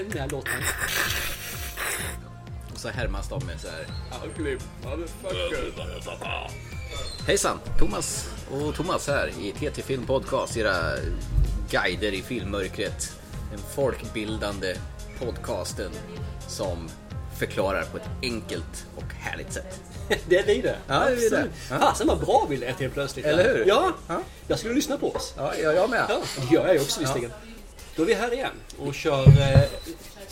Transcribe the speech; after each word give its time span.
Sen 0.00 0.12
när 0.14 0.28
låten... 0.28 0.52
Och 2.72 2.78
så 2.78 2.88
härmas 2.88 3.28
de 3.28 3.46
med 3.46 3.60
så 3.60 3.68
här. 3.68 3.86
Hejsan! 7.26 7.58
Thomas 7.78 8.28
och 8.50 8.74
Thomas 8.74 9.08
här 9.08 9.30
i 9.40 9.52
TT 9.52 9.82
Film 9.82 10.06
Podcast. 10.06 10.56
Era 10.56 10.74
guider 11.70 12.12
i 12.14 12.22
filmmörkret. 12.22 13.12
Den 13.50 13.60
folkbildande 13.74 14.76
podcasten 15.18 15.90
som 16.48 16.88
förklarar 17.38 17.84
på 17.84 17.96
ett 17.96 18.08
enkelt 18.22 18.86
och 18.96 19.14
härligt 19.14 19.52
sätt. 19.52 19.80
Det 20.28 20.38
är 20.38 20.46
vi 20.46 20.60
det. 20.60 20.76
Ja, 20.86 21.04
det 21.04 21.12
är 21.12 21.16
vi 21.16 21.28
det. 21.28 21.46
Ja. 21.70 21.78
Fasen 21.78 22.06
vad 22.06 22.20
bra 22.20 22.46
vi 22.50 22.56
lät 22.56 22.80
helt 22.80 22.94
plötsligt. 22.94 23.26
Eller 23.26 23.54
hur? 23.54 23.64
Ja. 23.66 23.92
Ja. 24.08 24.20
Jag 24.46 24.58
skulle 24.58 24.74
lyssna 24.74 24.96
på 24.96 25.14
oss. 25.14 25.34
Ja, 25.36 25.54
jag, 25.54 25.74
jag 25.74 25.90
med. 25.90 26.06
Ja, 26.08 26.20
det 26.36 26.54
gör 26.54 26.66
jag 26.66 26.74
ju 26.74 26.80
också 26.80 27.00
visserligen. 27.00 27.30
Då 28.00 28.04
är 28.04 28.08
vi 28.08 28.14
här 28.14 28.32
igen 28.32 28.50
och 28.78 28.94
kör... 28.94 29.26
Eh, 29.28 29.60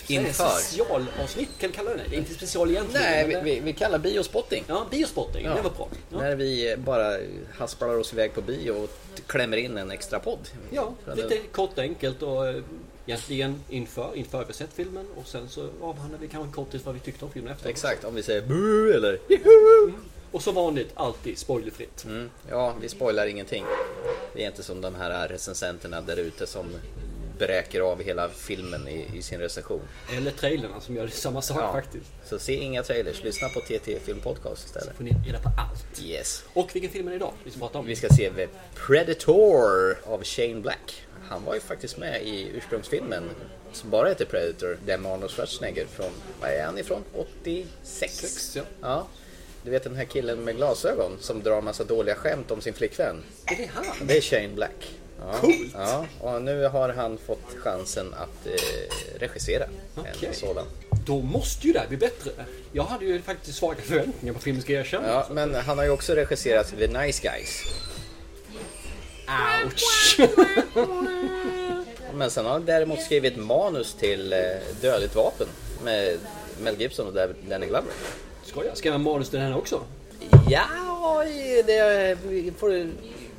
Inför. 0.06 0.48
Specialavsnitt 0.48 1.48
kan 1.58 1.70
vi 1.70 1.76
kalla 1.76 1.90
det. 1.90 2.00
Det 2.10 2.16
är 2.16 2.18
inte 2.18 2.34
special 2.34 2.70
egentligen. 2.70 3.02
Nej, 3.02 3.28
men 3.28 3.44
vi, 3.44 3.50
det- 3.50 3.54
vi, 3.56 3.60
vi 3.60 3.72
kallar 3.72 3.98
biospotting. 3.98 4.64
Ja, 4.68 4.86
biospotting. 4.90 5.44
Ja. 5.44 5.54
Det 5.54 5.62
var 5.62 5.70
bra. 5.70 5.88
Ja, 6.10 6.18
När 6.18 6.36
vi 6.36 6.74
bara 6.78 7.16
hasplar 7.58 7.98
oss 7.98 8.12
iväg 8.12 8.34
på 8.34 8.40
bio 8.40 8.70
och 8.70 8.90
klämmer 9.26 9.56
in 9.56 9.78
en 9.78 9.90
extra 9.90 10.18
podd. 10.20 10.38
ja 10.70 10.94
lite 11.16 11.36
kort 11.52 11.70
och 11.72 11.78
enkelt 11.78 12.22
och 12.22 12.48
eh, 12.48 12.62
egentligen 13.06 13.62
inför, 13.68 14.10
inför 14.14 14.44
vi 14.48 14.52
sett 14.52 14.70
filmen 14.74 15.06
och 15.16 15.26
sen 15.26 15.48
så 15.48 15.68
avhandlar 15.82 16.18
vi 16.18 16.28
kanske 16.28 16.54
kortis 16.54 16.84
vad 16.84 16.94
vi 16.94 17.00
tyckte 17.00 17.24
om 17.24 17.30
filmen 17.30 17.52
efter. 17.52 17.70
Exakt, 17.70 18.04
om 18.04 18.14
vi 18.14 18.22
säger 18.22 18.42
bu 18.42 18.92
eller 18.92 19.18
Och 20.32 20.42
som 20.42 20.54
vanligt 20.54 20.90
alltid 20.94 21.38
spoilerfritt. 21.38 22.04
mm, 22.04 22.30
Ja, 22.50 22.74
vi 22.80 22.88
spoilar 22.88 23.26
ingenting. 23.26 23.64
Vi 24.34 24.42
är 24.42 24.46
inte 24.46 24.62
som 24.62 24.80
de 24.80 24.94
här 24.94 25.28
recensenterna 25.28 26.00
där 26.00 26.16
ute 26.16 26.46
som 26.46 26.66
bräker 27.38 27.80
av 27.80 28.02
hela 28.02 28.28
filmen 28.28 28.88
i, 28.88 29.06
i 29.14 29.22
sin 29.22 29.40
recension. 29.40 29.80
Eller 30.16 30.30
trailerna 30.30 30.80
som 30.80 30.96
gör 30.96 31.08
samma 31.08 31.42
sak 31.42 31.58
Ja. 31.60 31.72
faktiskt. 31.72 32.06
Så 32.24 32.38
se 32.38 32.54
inga 32.54 32.82
trailers, 32.82 33.22
lyssna 33.24 33.48
på 33.48 33.60
TT 33.60 33.98
Film 34.04 34.20
Podcast 34.20 34.66
istället. 34.66 34.96
Får 34.96 35.04
ni 35.04 35.10
reda 35.26 35.38
på 35.38 35.48
allt. 35.58 36.02
Yes. 36.02 36.44
Och 36.52 36.70
vilken 36.74 36.90
film 36.90 37.06
är 37.06 37.10
det 37.10 37.16
idag 37.16 37.32
vi 37.44 37.50
ska 37.50 37.60
prata 37.60 37.78
om? 37.78 37.86
Vi 37.86 37.96
ska 37.96 38.08
se 38.08 38.30
The 38.30 38.48
Predator 38.74 39.98
av 40.04 40.24
Shane 40.24 40.60
Black. 40.60 41.02
Han 41.28 41.44
var 41.44 41.54
ju 41.54 41.60
faktiskt 41.60 41.98
med 41.98 42.22
i 42.22 42.50
ursprungsfilmen 42.54 43.30
som 43.72 43.90
bara 43.90 44.08
heter 44.08 44.24
Predator, 44.24 44.78
där 44.86 44.98
med 44.98 45.12
Arnold 45.12 45.30
Schwarzenegger 45.32 45.86
från, 45.86 46.10
vad 46.40 46.50
är 46.50 46.64
han 46.64 46.78
ifrån? 46.78 47.04
86? 47.14 47.68
Sex, 47.82 48.56
ja. 48.56 48.62
ja. 48.80 49.06
Du 49.64 49.70
vet 49.70 49.84
den 49.84 49.96
här 49.96 50.04
killen 50.04 50.44
med 50.44 50.56
glasögon 50.56 51.12
som 51.20 51.42
drar 51.42 51.60
massa 51.62 51.84
dåliga 51.84 52.14
skämt 52.14 52.50
om 52.50 52.60
sin 52.60 52.74
flickvän. 52.74 53.22
Är 53.46 53.56
det 53.56 53.70
han? 53.74 53.84
Det 54.06 54.16
är 54.16 54.20
Shane 54.20 54.48
Black. 54.48 54.97
Ja, 55.20 55.32
Coolt. 55.40 55.74
Ja, 55.74 56.06
och 56.20 56.42
nu 56.42 56.64
har 56.64 56.88
han 56.88 57.18
fått 57.26 57.54
chansen 57.58 58.14
att 58.14 58.46
eh, 58.46 58.52
regissera 59.18 59.64
Okej. 59.96 60.28
en 60.28 60.34
sådan. 60.34 60.66
Då 61.06 61.22
måste 61.22 61.66
ju 61.66 61.72
det 61.72 61.78
här 61.78 61.88
bli 61.88 61.96
bättre. 61.96 62.30
Jag 62.72 62.84
hade 62.84 63.04
ju 63.04 63.22
faktiskt 63.22 63.58
svaga 63.58 63.82
förväntningar 63.82 64.34
på 64.34 64.40
filmen 64.40 64.62
ska 64.62 64.72
jag 64.72 64.80
erkänna. 64.80 65.08
Ja, 65.08 65.26
men 65.30 65.54
han 65.54 65.78
har 65.78 65.84
ju 65.84 65.90
också 65.90 66.14
regisserat 66.14 66.74
The 66.78 66.86
Nice 66.86 67.22
Guys. 67.22 67.62
Ouch! 69.64 70.20
Men 72.14 72.30
sen 72.30 72.44
har 72.44 72.52
han 72.52 72.64
däremot 72.64 73.00
skrivit 73.02 73.36
manus 73.36 73.94
till 73.94 74.32
eh, 74.32 74.38
Dödligt 74.80 75.14
vapen 75.14 75.46
med 75.84 76.18
Mel 76.62 76.80
Gibson 76.80 77.06
och 77.06 77.28
Danny 77.48 77.66
Glover. 77.66 77.92
Skojar, 78.44 78.74
ska 78.74 78.90
man 78.90 79.02
manus 79.02 79.30
till 79.30 79.38
den 79.38 79.48
här 79.48 79.58
också? 79.58 79.80
Ja, 80.48 80.64
det 81.66 82.18
får, 82.58 82.90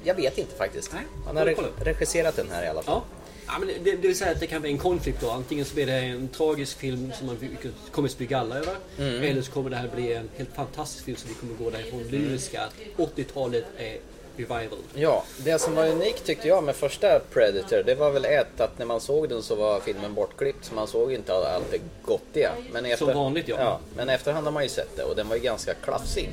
jag 0.03 0.15
vet 0.15 0.37
inte 0.37 0.55
faktiskt. 0.55 0.93
Nej, 0.93 1.03
Han 1.25 1.37
har 1.37 1.53
kolla 1.53 1.67
regisserat 1.83 2.35
den 2.35 2.49
här 2.51 2.63
i 2.63 2.67
alla 2.67 2.81
fall. 2.81 3.01
Ja. 3.09 3.19
Ja, 3.51 3.59
men 3.59 3.67
det, 3.67 3.91
det 3.91 4.07
vill 4.07 4.17
säga 4.17 4.31
att 4.31 4.39
det 4.39 4.47
kan 4.47 4.61
vara 4.61 4.71
en 4.71 4.77
konflikt 4.77 5.21
då. 5.21 5.29
Antingen 5.29 5.65
så 5.65 5.75
blir 5.75 5.85
det 5.85 5.93
en 5.93 6.27
tragisk 6.27 6.77
film 6.77 7.11
som 7.17 7.27
man 7.27 7.57
kommer 7.91 8.07
att 8.07 8.11
spy 8.11 8.25
galla 8.25 8.55
över. 8.55 8.75
Mm. 8.97 9.23
Eller 9.23 9.41
så 9.41 9.51
kommer 9.51 9.69
det 9.69 9.75
här 9.75 9.89
bli 9.95 10.13
en 10.13 10.29
helt 10.37 10.55
fantastisk 10.55 11.05
film 11.05 11.17
som 11.17 11.29
vi 11.29 11.35
kommer 11.35 11.53
gå 11.53 11.69
därifrån 11.69 12.03
lyriska. 12.03 12.61
att 12.61 12.73
80-talet 13.15 13.65
är 13.77 13.97
revival. 14.37 14.79
Ja, 14.93 15.23
det 15.37 15.59
som 15.59 15.75
var 15.75 15.87
unikt 15.87 16.25
tyckte 16.25 16.47
jag 16.47 16.63
med 16.63 16.75
första 16.75 17.19
Predator, 17.19 17.83
det 17.85 17.95
var 17.95 18.11
väl 18.11 18.25
ett 18.25 18.61
att 18.61 18.79
när 18.79 18.85
man 18.85 19.01
såg 19.01 19.29
den 19.29 19.43
så 19.43 19.55
var 19.55 19.79
filmen 19.79 20.13
bortklippt 20.13 20.65
så 20.65 20.73
man 20.73 20.87
såg 20.87 21.13
inte 21.13 21.33
allt 21.33 21.71
det 21.71 21.79
gottiga. 22.03 22.51
Men 22.71 22.85
efter, 22.85 23.05
Som 23.05 23.15
vanligt, 23.15 23.47
ja. 23.47 23.79
Men 23.95 24.09
efterhand 24.09 24.45
har 24.47 24.51
man 24.51 24.63
ju 24.63 24.69
sett 24.69 24.95
det 24.95 25.03
och 25.03 25.15
den 25.15 25.29
var 25.29 25.35
ju 25.35 25.41
ganska 25.41 25.73
klafsig 25.73 26.31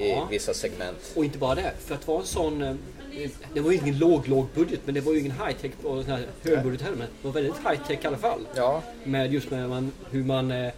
i 0.00 0.10
Ja. 0.10 0.26
vissa 0.30 0.54
segment. 0.54 0.98
Och 1.16 1.24
inte 1.24 1.38
bara 1.38 1.54
det, 1.54 1.72
för 1.86 1.94
att 1.94 2.06
vara 2.08 2.20
en 2.20 2.26
sån... 2.26 2.62
eh, 2.62 2.74
Det 3.54 3.60
var 3.60 3.70
ju 3.72 3.78
ingen 3.78 3.98
låg, 3.98 4.28
låg 4.28 4.46
budget, 4.54 4.80
men 4.84 4.94
det 4.94 5.00
var 5.00 5.12
ju 5.12 5.18
ingen 5.18 5.32
high 5.32 5.56
tech 5.60 5.70
och 5.82 6.02
sån 6.04 6.12
här 6.12 6.26
högbudget 6.42 6.82
heller. 6.82 6.96
Men 6.96 7.06
det 7.22 7.28
var 7.28 7.32
väldigt 7.32 7.54
high 7.68 7.86
tech 7.86 7.98
i 8.04 8.06
alla 8.06 8.16
fall. 8.18 8.40
Ja, 8.54 8.82
Med 9.04 9.32
just 9.32 9.50
med 9.50 9.68
man, 9.68 9.92
hur 10.10 10.24
man 10.24 10.50
eh, 10.50 10.72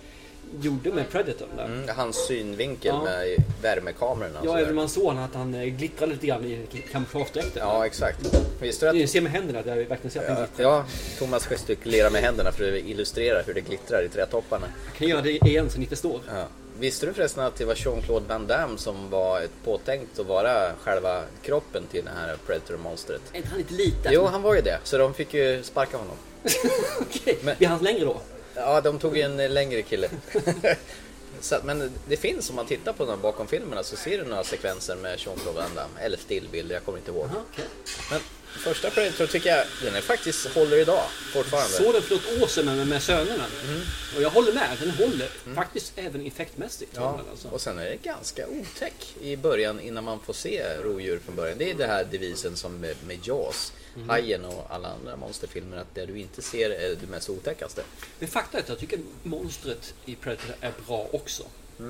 gjorde 0.61 0.93
med 0.93 1.11
Predatorn 1.11 1.49
där. 1.57 1.65
mm, 1.65 1.89
hans 1.97 2.27
synvinkel 2.27 2.95
Ja. 2.95 3.05
med 3.05 3.37
värmekamerorna 3.63 4.41
Ja, 4.45 4.59
även 4.59 4.75
man 4.75 4.89
såg 4.89 5.17
att 5.19 5.35
han 5.35 5.55
eh, 5.55 5.65
glittrade 5.65 6.13
lite 6.13 6.27
grann 6.27 6.45
i 6.45 6.67
kamouflagedräkten. 6.93 7.63
Ja, 7.63 7.87
exakt. 7.87 8.39
Visste 8.61 8.93
du 8.93 9.03
att 9.03 9.11
ser 9.11 9.21
med 9.21 9.33
händerna 9.33 9.63
där 9.63 9.77
vi 9.77 9.85
verkligen 9.85 10.11
ser 10.11 10.21
att 10.21 10.27
han 10.29 10.37
Ja, 10.37 10.45
glittrar. 10.47 10.65
ja, 10.71 10.85
Thomas 11.19 11.47
gestikulerar 11.47 12.11
med 12.11 12.23
händerna 12.23 12.53
för 12.53 12.69
att 12.73 12.85
illustrera 12.85 13.43
hur 13.43 13.55
det 13.55 13.61
glittrar 13.61 14.03
i 14.05 14.09
trädtopparna. 14.09 14.67
Jag 14.87 14.95
kan 14.97 15.09
göra 15.09 15.21
det 15.23 15.31
igen 15.47 15.71
så 15.71 15.79
ni 15.81 15.87
förstår. 15.87 16.21
Ja. 16.29 16.45
Visste 16.79 17.07
du 17.07 17.13
förresten 17.15 17.45
att 17.45 17.57
det 17.57 17.65
var 17.65 17.75
Jean-Claude 17.75 18.27
Van 18.29 18.47
Damme 18.47 18.79
som 18.79 19.11
var 19.11 19.43
påtänkt 19.65 20.19
att 20.19 20.27
vara 20.27 20.73
själva 20.83 21.25
kroppen 21.43 21.87
till 21.91 22.05
det 22.05 22.11
här 22.11 22.37
Predator-monstret? 22.47 23.21
Är 23.33 23.37
inte 23.37 23.49
han 23.49 23.59
lite 23.59 23.75
liten? 23.75 24.13
Jo, 24.13 24.27
han 24.27 24.43
var 24.43 24.55
ju 24.55 24.61
det, 24.61 24.79
så 24.85 24.99
de 24.99 25.15
fick 25.15 25.35
ju 25.35 25.63
sparka 25.63 25.97
honom. 25.97 26.17
Okej, 27.01 27.39
Men- 27.43 27.57
blir 27.57 27.69
han 27.69 27.83
längre 27.83 28.05
då? 28.05 28.21
Ja, 28.55 28.81
de 28.81 28.99
tog 28.99 29.17
ju 29.17 29.23
en 29.23 29.55
längre 29.55 29.83
kille. 29.83 30.09
så, 31.41 31.57
men 31.65 31.93
det 32.09 32.17
finns, 32.17 32.51
om 32.51 32.57
man 32.57 32.67
tittar 32.67 32.93
på 32.93 33.05
de 33.05 33.21
bakom 33.21 33.47
filmerna 33.47 33.83
så 33.83 33.97
ser 33.97 34.19
du 34.19 34.25
några 34.25 34.45
sekvenser 34.45 34.97
med 34.97 35.19
Jean-Claude 35.19 35.61
Van 35.61 35.75
Damme. 35.75 36.01
Eller 36.01 36.17
stillbilder, 36.19 36.75
jag 36.75 36.85
kommer 36.85 36.99
inte 36.99 37.11
ihåg. 37.11 37.25
Aha, 37.25 37.41
okej. 37.53 37.65
Men 38.11 38.21
första 38.59 38.91
Predator 38.91 39.27
tycker 39.27 39.57
jag, 39.57 39.67
den 39.83 39.95
är 39.95 40.01
faktiskt 40.01 40.47
håller 40.47 40.77
idag 40.77 41.05
fortfarande. 41.33 41.77
Såg 41.77 41.93
den 41.95 42.03
för 42.03 42.15
något 42.15 42.43
år 42.43 42.47
sedan 42.47 42.77
med, 42.77 42.87
med 42.87 43.03
sönerna. 43.03 43.45
Mm. 43.65 43.81
Och 44.17 44.23
jag 44.23 44.31
håller 44.31 44.53
med, 44.53 44.77
den 44.81 44.91
håller. 44.91 45.29
Faktiskt 45.55 45.93
även 45.97 46.27
effektmässigt. 46.27 46.93
Ja, 46.95 47.19
den 47.19 47.31
alltså. 47.31 47.49
och 47.49 47.61
sen 47.61 47.79
är 47.79 47.85
det 47.85 47.97
ganska 48.03 48.47
otäck 48.47 49.15
i 49.21 49.37
början 49.37 49.81
innan 49.81 50.05
man 50.05 50.21
får 50.21 50.33
se 50.33 50.77
rovdjur 50.83 51.21
från 51.25 51.37
början. 51.37 51.59
Det 51.59 51.71
är 51.71 51.75
det 51.75 51.87
här 51.87 52.05
devisen 52.05 52.57
som 52.57 52.81
med, 52.81 52.97
med 53.07 53.19
Jaws, 53.23 53.73
Mhm. 53.95 54.09
Hajen 54.09 54.45
och 54.45 54.67
alla 54.71 54.89
andra 54.89 55.17
monsterfilmer 55.17 55.77
att 55.77 55.95
det 55.95 56.07
du 56.07 56.19
inte 56.19 56.43
ser 56.43 56.71
är 56.71 56.97
det 57.01 57.07
mest 57.07 57.31
otäckaste. 57.31 57.83
Men 58.19 58.29
fakta 58.29 58.59
är 58.59 58.63
att 58.63 58.69
jag 58.69 58.79
tycker 58.79 58.99
monstret 59.23 59.95
i 60.05 60.15
Predator 60.15 60.55
är 60.61 60.73
bra 60.87 61.09
också. 61.13 61.43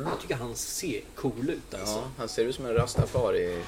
Jag 0.04 0.20
tycker 0.20 0.34
han 0.34 0.56
ser 0.56 1.00
cool 1.14 1.50
ut 1.50 1.74
alltså. 1.74 1.94
Mm. 1.94 2.04
Ja, 2.04 2.10
han 2.18 2.28
ser 2.28 2.44
ut 2.44 2.54
som 2.54 2.66
en 2.66 2.74
rastafari 2.74 3.58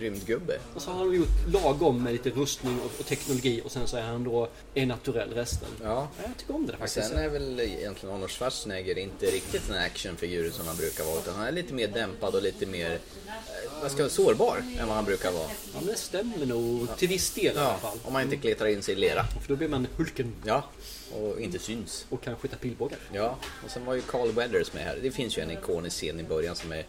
rymdgubbe. 0.00 0.58
Och 0.74 0.82
så 0.82 0.90
har 0.90 1.04
de 1.04 1.14
gjort 1.14 1.46
lagom 1.52 2.02
med 2.02 2.12
lite 2.12 2.30
rustning 2.30 2.80
och, 2.80 3.00
och 3.00 3.06
teknologi 3.06 3.62
och 3.64 3.72
sen 3.72 3.86
så 3.88 3.96
är 3.96 4.02
han 4.02 4.24
då 4.24 4.48
en 4.74 4.88
naturell 4.88 5.34
resten. 5.34 5.68
Ja. 5.82 6.08
Jag 6.22 6.36
tycker 6.38 6.54
om 6.54 6.66
det 6.66 6.72
där 6.72 6.78
faktiskt. 6.78 7.08
sen 7.08 7.18
är 7.18 7.28
väl 7.28 7.60
egentligen 7.60 8.14
Arnold 8.14 8.30
Schwarzenegger 8.30 8.98
inte 8.98 9.26
riktigt 9.26 9.68
den 9.68 9.76
actionfigur 9.76 10.50
som 10.50 10.66
han 10.66 10.76
brukar 10.76 11.04
vara 11.04 11.18
utan 11.18 11.34
han 11.34 11.46
är 11.46 11.52
lite 11.52 11.74
mer 11.74 11.88
dämpad 11.88 12.34
och 12.34 12.42
lite 12.42 12.66
mer 12.66 12.92
eh, 13.26 13.82
vad 13.82 13.90
ska 13.90 14.08
sårbar 14.08 14.56
än 14.78 14.86
vad 14.86 14.96
han 14.96 15.04
brukar 15.04 15.32
vara. 15.32 15.48
Ja, 15.72 15.78
men 15.78 15.86
det 15.86 15.96
stämmer 15.96 16.46
nog 16.46 16.96
till 16.96 17.08
viss 17.08 17.30
del 17.30 17.56
i 17.56 17.58
alla 17.58 17.78
fall. 17.78 17.98
om 18.04 18.12
man 18.12 18.22
inte 18.22 18.36
kletrar 18.36 18.68
in 18.68 18.82
sig 18.82 18.94
i 18.94 18.96
lera. 18.96 19.24
För 19.24 19.48
då 19.48 19.56
blir 19.56 19.68
man 19.68 19.86
Hulken 19.96 20.34
Ja, 20.44 20.64
och 21.12 21.40
inte 21.40 21.58
syns. 21.58 22.06
och 22.08 22.22
kan 22.22 22.36
skjuta 22.36 22.56
pilbågar. 22.56 22.98
Ja, 23.12 23.38
och 23.64 23.70
sen 23.70 23.84
var 23.84 23.94
ju 23.94 24.00
Carl 24.00 24.32
Weathers 24.32 24.72
med 24.72 24.84
här. 24.84 24.98
Det 25.02 25.10
finns 25.10 25.38
ju 25.38 25.42
en 25.42 25.50
ikonisk 25.50 25.96
scen 25.96 26.20
i 26.20 26.22
början 26.22 26.56
som 26.56 26.72
är 26.72 26.84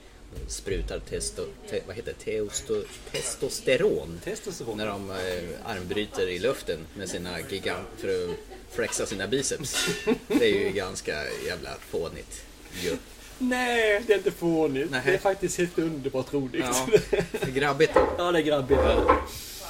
sprutar 0.48 1.00
testo, 1.00 1.46
te, 1.70 1.82
vad 1.88 1.96
heter? 1.96 2.14
Teosto, 2.14 2.84
testosteron. 3.12 4.20
Testosteron. 4.24 4.78
När 4.78 4.88
de 4.88 5.12
eh, 5.12 5.18
armbryter 5.64 6.28
i 6.28 6.40
luften 6.40 6.80
med 6.94 7.10
sina 7.10 7.40
gigant 7.50 7.88
för 7.98 8.08
att 8.08 8.36
flexa 8.72 9.06
sina 9.06 9.28
biceps. 9.28 9.88
Det 10.28 10.46
är 10.46 10.66
ju 10.66 10.72
ganska 10.72 11.16
jävla 11.48 11.70
fånigt. 11.80 12.44
ju. 12.82 12.98
Nej, 13.38 14.04
det 14.08 14.14
är 14.14 14.18
inte 14.18 14.32
fånigt. 14.32 14.92
Nej. 14.92 15.02
Det 15.06 15.14
är 15.14 15.18
faktiskt 15.18 15.58
helt 15.58 15.80
underbart 15.80 16.34
roligt. 16.34 16.66
Ja, 16.66 16.88
det 17.32 17.44
är 17.44 17.52
grabbigt. 17.52 17.92
Ja, 18.18 18.32
det 18.32 18.40
är 18.40 18.44
grabbigt. 18.44 18.80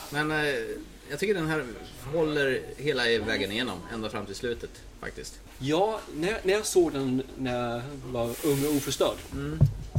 Men 0.10 0.32
eh, 0.32 0.54
jag 1.12 1.20
tycker 1.20 1.34
den 1.34 1.48
här 1.48 1.66
håller 2.14 2.62
hela 2.78 3.04
vägen 3.04 3.52
igenom, 3.52 3.80
ända 3.94 4.10
fram 4.10 4.26
till 4.26 4.36
slutet 4.36 4.70
faktiskt. 5.00 5.40
Ja, 5.60 6.00
när, 6.16 6.40
när 6.44 6.54
jag 6.54 6.66
såg 6.66 6.94
den 6.94 7.24
när 7.38 7.74
jag 7.74 7.82
var 8.12 8.36
ung 8.44 8.66
och 8.66 8.76
oförstörd 8.76 9.18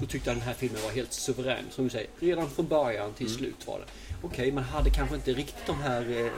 så 0.01 0.07
tyckte 0.07 0.31
jag 0.31 0.37
den 0.37 0.47
här 0.47 0.55
filmen 0.55 0.83
var 0.83 0.91
helt 0.91 1.13
suverän. 1.13 1.65
Som 1.71 1.85
du 1.85 1.91
säger, 1.91 2.09
redan 2.21 2.51
från 2.51 2.67
början 2.67 3.13
till 3.13 3.31
slut 3.31 3.67
var 3.67 3.79
det. 3.79 3.85
Okej, 4.23 4.53
man 4.53 4.65
hade 4.65 4.91
kanske 4.91 5.15
inte 5.17 5.33
riktigt 5.33 5.67
de 5.67 5.81
här 5.81 6.25
eh, 6.25 6.33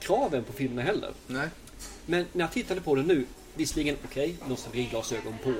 kraven 0.00 0.44
på 0.44 0.52
filmerna 0.52 0.82
heller. 0.82 1.10
Nej. 1.26 1.48
Men 2.06 2.26
när 2.32 2.44
jag 2.44 2.52
tittade 2.52 2.80
på 2.80 2.94
den 2.94 3.06
nu, 3.06 3.26
visserligen 3.54 3.96
okej, 4.04 4.36
nostalgiglasögon 4.48 5.34
på. 5.44 5.54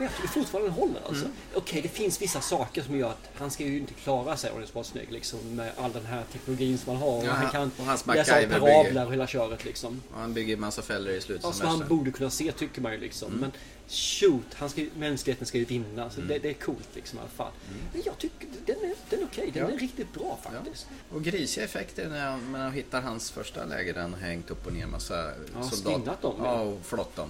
Men 0.00 0.06
jag 0.08 0.16
tycker 0.16 0.28
fortfarande 0.28 0.68
den 0.70 0.78
håller 0.78 1.00
alltså. 1.08 1.24
Okej, 1.54 1.82
det 1.82 1.88
finns 1.88 2.22
vissa 2.22 2.40
saker 2.40 2.82
som 2.82 2.98
gör 2.98 3.10
att 3.10 3.30
han 3.34 3.50
ska 3.50 3.64
ju 3.64 3.78
inte 3.78 3.94
klara 3.94 4.36
sig 4.36 4.50
Arnold 4.50 4.68
Schwarzenegger 4.72 5.12
liksom 5.12 5.38
med 5.56 5.72
all 5.78 5.92
den 5.92 6.06
här 6.06 6.24
teknologin 6.32 6.78
som 6.78 6.92
han 6.92 7.02
har. 7.02 7.24
Ja, 7.24 7.30
och 7.30 7.36
han 7.36 7.50
kan 7.50 7.70
och 7.78 7.84
hans 7.84 8.06
läsa 8.06 8.32
parablar 8.48 9.06
och 9.06 9.12
hela 9.12 9.26
köret 9.26 9.64
liksom. 9.64 10.02
Han 10.14 10.34
bygger 10.34 10.56
massa 10.56 10.82
fällor 10.82 11.12
i 11.12 11.20
slutet 11.20 11.44
Ja, 11.44 11.52
som 11.52 11.66
han 11.66 11.88
borde 11.88 12.10
kunna 12.10 12.30
se 12.30 12.52
tycker 12.52 12.80
man 12.80 12.92
ju 12.92 12.98
liksom. 12.98 13.28
Mm. 13.28 13.40
Men 13.40 13.52
shoot, 13.88 14.54
han 14.54 14.70
ska, 14.70 14.84
mänskligheten 14.98 15.46
ska 15.46 15.58
ju 15.58 15.64
vinna. 15.64 16.10
Så 16.10 16.20
det, 16.20 16.38
det 16.38 16.48
är 16.48 16.54
coolt 16.54 16.88
liksom 16.94 17.18
i 17.18 17.20
alla 17.20 17.30
fall. 17.30 17.52
Men 17.92 18.02
jag 18.06 18.18
tycker 18.18 18.48
den 18.66 18.76
är, 18.76 18.94
den 19.10 19.20
är 19.20 19.24
okej. 19.24 19.50
Den 19.54 19.62
Mm. 19.62 19.70
Ja. 19.70 19.76
är 19.76 19.80
riktigt 19.80 20.12
bra 20.14 20.38
faktiskt. 20.42 20.86
Och 21.12 21.22
grisiga 21.24 21.64
effekter 21.64 22.08
när 22.08 22.30
man- 22.30 22.50
man 22.50 22.72
hittar 22.72 23.00
hans 23.00 23.30
första 23.30 23.64
läger 23.64 23.94
där 23.94 24.00
han 24.00 24.12
har 24.14 24.20
hängt 24.20 24.50
upp 24.50 24.66
och 24.66 24.72
ner 24.72 24.86
massa 24.86 25.30
Ja, 25.54 25.62
soldater. 25.70 26.16
dem, 26.22 26.34
Ja, 26.38 26.44
ja. 26.44 26.60
och 26.60 26.78
flott 26.86 27.16
dem. 27.16 27.28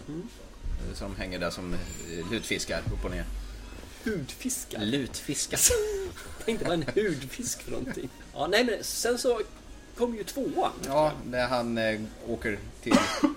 Eh, 0.89 0.99
de 1.01 1.17
hänger 1.17 1.39
där 1.39 1.51
som 1.51 1.75
eh, 1.75 2.31
lutfiskar 2.31 2.79
upp 2.93 3.05
och 3.05 3.11
ner. 3.11 3.25
Hudfiskar. 4.05 4.81
Lutfiskar. 4.81 5.61
Tänkte 6.45 6.65
vad 6.65 6.75
en 6.75 6.83
hudfisk 6.95 7.63
för 7.63 7.71
någonting. 7.71 8.09
Ja, 8.35 8.47
nej 8.47 8.65
men 8.65 8.85
sen 8.85 9.19
så 9.19 9.41
kom 9.97 10.17
ju 10.17 10.25
tvåan. 10.25 10.73
Ja, 10.87 11.13
när 11.27 11.47
han 11.49 11.79
eh, 11.79 12.01
åker 12.29 12.59
till, 12.83 12.97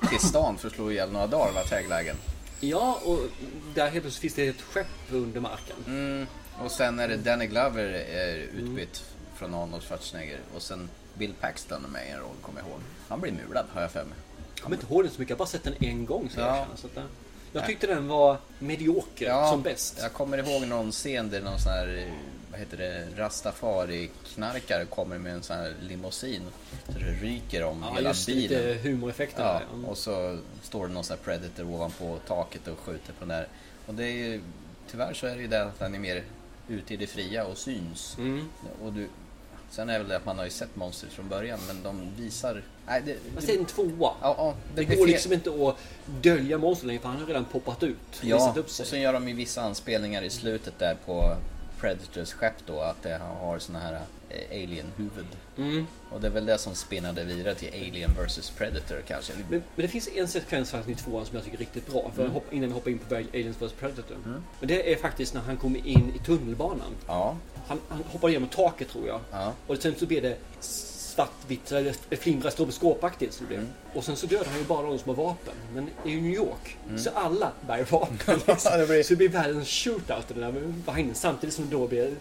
till 0.09 0.19
stan 0.19 0.57
för 0.57 0.67
att 0.67 0.73
slå 0.73 0.91
ihjäl 0.91 1.11
några 1.11 1.27
dagar 1.27 1.51
var 1.53 1.63
taglägen. 1.63 2.15
Ja, 2.59 2.99
och 3.05 3.19
där 3.75 3.89
helt 3.89 4.03
plötsligt 4.03 4.21
finns 4.21 4.33
det 4.33 4.47
ett 4.47 4.61
skepp 4.61 4.87
under 5.11 5.39
marken. 5.39 5.75
Mm, 5.87 6.25
och 6.59 6.71
sen 6.71 6.99
är 6.99 7.07
det 7.07 7.17
Danny 7.17 7.47
Glover 7.47 7.83
är 7.93 8.35
utbytt 8.37 9.03
från 9.35 9.53
Arnold 9.53 9.83
Schwarzenegger. 9.83 10.39
Och 10.55 10.61
sen 10.61 10.89
Bill 11.17 11.33
Paxton 11.41 11.85
är 11.85 11.89
med 11.89 12.07
i 12.07 12.11
en 12.11 12.19
roll, 12.19 12.35
kommer 12.41 12.59
jag 12.59 12.69
ihåg. 12.69 12.79
Han 13.07 13.21
blir 13.21 13.31
mulad, 13.31 13.65
har 13.73 13.81
jag 13.81 13.91
för 13.91 14.03
mig. 14.05 14.13
Jag 14.55 14.63
kommer 14.63 14.75
inte 14.77 14.93
ihåg 14.93 15.03
den 15.03 15.11
så 15.13 15.19
mycket, 15.19 15.29
jag 15.29 15.35
har 15.35 15.39
bara 15.39 15.47
sett 15.49 15.63
den 15.63 15.75
en 15.79 16.05
gång. 16.05 16.29
Så 16.33 16.39
Ja. 16.39 16.45
jag, 16.47 16.55
känner, 16.65 16.77
så 16.77 16.87
att, 16.87 16.97
eh, 16.97 17.03
jag 17.53 17.65
tyckte 17.65 17.87
den 17.87 18.07
var 18.07 18.37
medioker 18.59 19.47
som 19.49 19.61
bäst. 19.61 19.97
Jag 20.01 20.13
kommer 20.13 20.37
ihåg 20.37 20.67
någon 20.67 20.91
scen 20.91 21.29
där 21.29 21.41
någon 21.41 21.59
sån 21.59 21.71
här, 21.71 22.11
vad 22.51 22.59
heter 22.59 22.77
det, 22.77 23.07
rastafari-knarkare 23.17 24.85
kommer 24.85 25.17
med 25.17 25.33
en 25.33 25.43
sån 25.43 25.57
här 25.57 25.73
limousin. 25.81 26.41
Så 26.85 26.99
det 26.99 27.05
ryker 27.11 27.63
om 27.63 27.83
Ja, 27.89 27.95
hela 27.95 28.09
just 28.09 28.25
bilen. 28.25 28.41
lite 28.67 28.79
humoreffekter 28.89 29.43
Ja, 29.43 29.53
där. 29.53 29.89
Och 29.89 29.97
så 29.97 30.37
står 30.61 30.87
det 30.87 30.93
någon 30.93 31.03
sån 31.03 31.17
här 31.17 31.23
predator 31.23 31.65
ovanpå 31.75 32.17
taket 32.27 32.67
och 32.67 32.79
skjuter 32.79 33.13
på 33.13 33.19
den 33.19 33.27
där. 33.29 33.47
Och 33.85 33.93
det 33.93 34.03
är 34.03 34.11
ju, 34.13 34.41
tyvärr 34.91 35.13
så 35.13 35.27
är 35.27 35.35
det 35.35 35.41
ju 35.41 35.47
det 35.47 35.63
att 35.63 35.79
han 35.79 35.95
är 35.95 35.99
mer 35.99 36.23
ute 36.67 36.93
i 36.93 36.97
det 36.97 37.07
fria 37.07 37.45
och 37.45 37.57
syns. 37.57 38.15
Mm. 38.17 38.49
Och 38.83 38.93
du, 38.93 39.07
sen 39.75 39.89
är 39.89 39.99
väl 39.99 40.07
det 40.07 40.15
att 40.15 40.25
man 40.25 40.37
har 40.37 40.45
ju 40.45 40.49
sett 40.51 40.75
monstret 40.75 41.13
från 41.13 41.29
början 41.29 41.59
men 41.67 41.83
de 41.83 42.11
visar... 42.23 42.63
Nej, 42.87 43.01
det, 43.05 43.17
Fast 43.35 43.47
det 43.47 43.53
är 43.53 43.59
en 43.59 43.65
tvåa. 43.65 43.89
ja, 43.99 44.15
ja, 44.21 44.53
Det 44.75 44.85
blir 44.85 44.97
går 44.97 45.05
fel. 45.05 45.13
liksom 45.13 45.33
inte 45.33 45.49
att 45.49 45.77
dölja 46.21 46.57
monstret 46.57 46.87
längre 46.87 47.01
för 47.01 47.09
han 47.09 47.19
har 47.19 47.25
redan 47.27 47.45
poppat 47.45 47.83
ut. 47.83 47.97
Ja, 48.21 48.55
och 48.63 48.69
sen 48.69 49.01
gör 49.01 49.13
de 49.13 49.27
ju 49.27 49.33
vissa 49.33 49.61
anspelningar 49.61 50.21
i 50.21 50.29
slutet 50.29 50.79
där 50.79 50.97
på 51.05 51.35
Predators 51.87 52.31
skepp 52.33 52.53
då 52.65 52.79
att 52.79 53.03
det 53.03 53.19
har 53.39 53.59
såna 53.59 53.79
här 53.79 53.93
eh, 54.29 54.63
alien-huvud. 54.63 55.25
Mm. 55.57 55.87
Och 56.11 56.21
det 56.21 56.27
är 56.27 56.31
väl 56.31 56.45
det 56.45 56.57
som 56.57 56.75
spinnade 56.75 57.23
vidare 57.23 57.55
till 57.55 57.67
Alien 57.73 58.11
vs 58.13 58.49
Predator 58.49 59.01
kanske. 59.07 59.33
Men, 59.33 59.49
men 59.49 59.61
det 59.75 59.87
finns 59.87 60.09
en 60.15 60.27
sekvens 60.27 60.71
faktiskt 60.71 60.99
i 60.99 61.03
tvåan 61.03 61.25
som 61.25 61.35
jag 61.35 61.43
tycker 61.45 61.57
är 61.57 61.59
riktigt 61.59 61.87
bra. 61.87 62.11
För 62.15 62.25
Mm. 62.25 62.41
innan 62.51 62.67
vi 62.69 62.73
hoppar 62.73 62.91
in 62.91 62.99
på 62.99 63.15
Aliens 63.15 63.61
vs 63.61 63.71
Predator. 63.73 64.17
Men 64.59 64.67
det 64.67 64.93
är 64.93 64.97
faktiskt 64.97 65.33
när 65.33 65.41
han 65.41 65.57
kommer 65.57 65.87
in 65.87 66.13
i 66.15 66.25
tunnelbanan. 66.25 66.91
Ja, 67.07 67.37
Han, 67.67 67.79
han 67.89 68.03
hoppar 68.07 68.29
genom 68.29 68.49
taket 68.49 68.89
tror 68.89 69.07
jag. 69.07 69.19
ja. 69.31 69.53
Och 69.67 69.77
sen 69.77 69.95
så 69.99 70.05
blir 70.05 70.21
det 70.21 70.37
svartvitt, 71.15 71.73
flimrar 72.19 72.49
stroboskopaktigt. 72.49 73.33
Så 73.33 73.43
det. 73.49 73.55
Mm. 73.55 73.67
Och 73.93 74.03
sen 74.03 74.15
så 74.15 74.25
dödar 74.27 74.45
han 74.45 74.57
ju 74.59 74.65
bara 74.65 74.87
de 74.87 74.99
som 74.99 75.15
har 75.15 75.23
vapen. 75.23 75.53
Men 75.73 75.87
i 76.05 76.15
New 76.21 76.33
York 76.33 76.77
så 76.97 77.09
alla 77.15 77.51
bär 77.67 77.83
vapen. 77.91 78.17
Mm. 78.27 78.39
Ja, 78.65 78.77
det 78.77 78.87
blir- 78.87 79.03
Så 79.03 79.09
det 79.09 79.15
blir 79.17 79.29
världens 79.29 79.67
shootout 79.69 80.27
det 80.27 80.33
där 80.39 80.51
med 80.51 80.73
vagnen 80.85 81.15
samtidigt 81.15 81.55
som 81.55 81.65
det 81.65 81.71
då 81.71 81.87
blir 81.87 82.15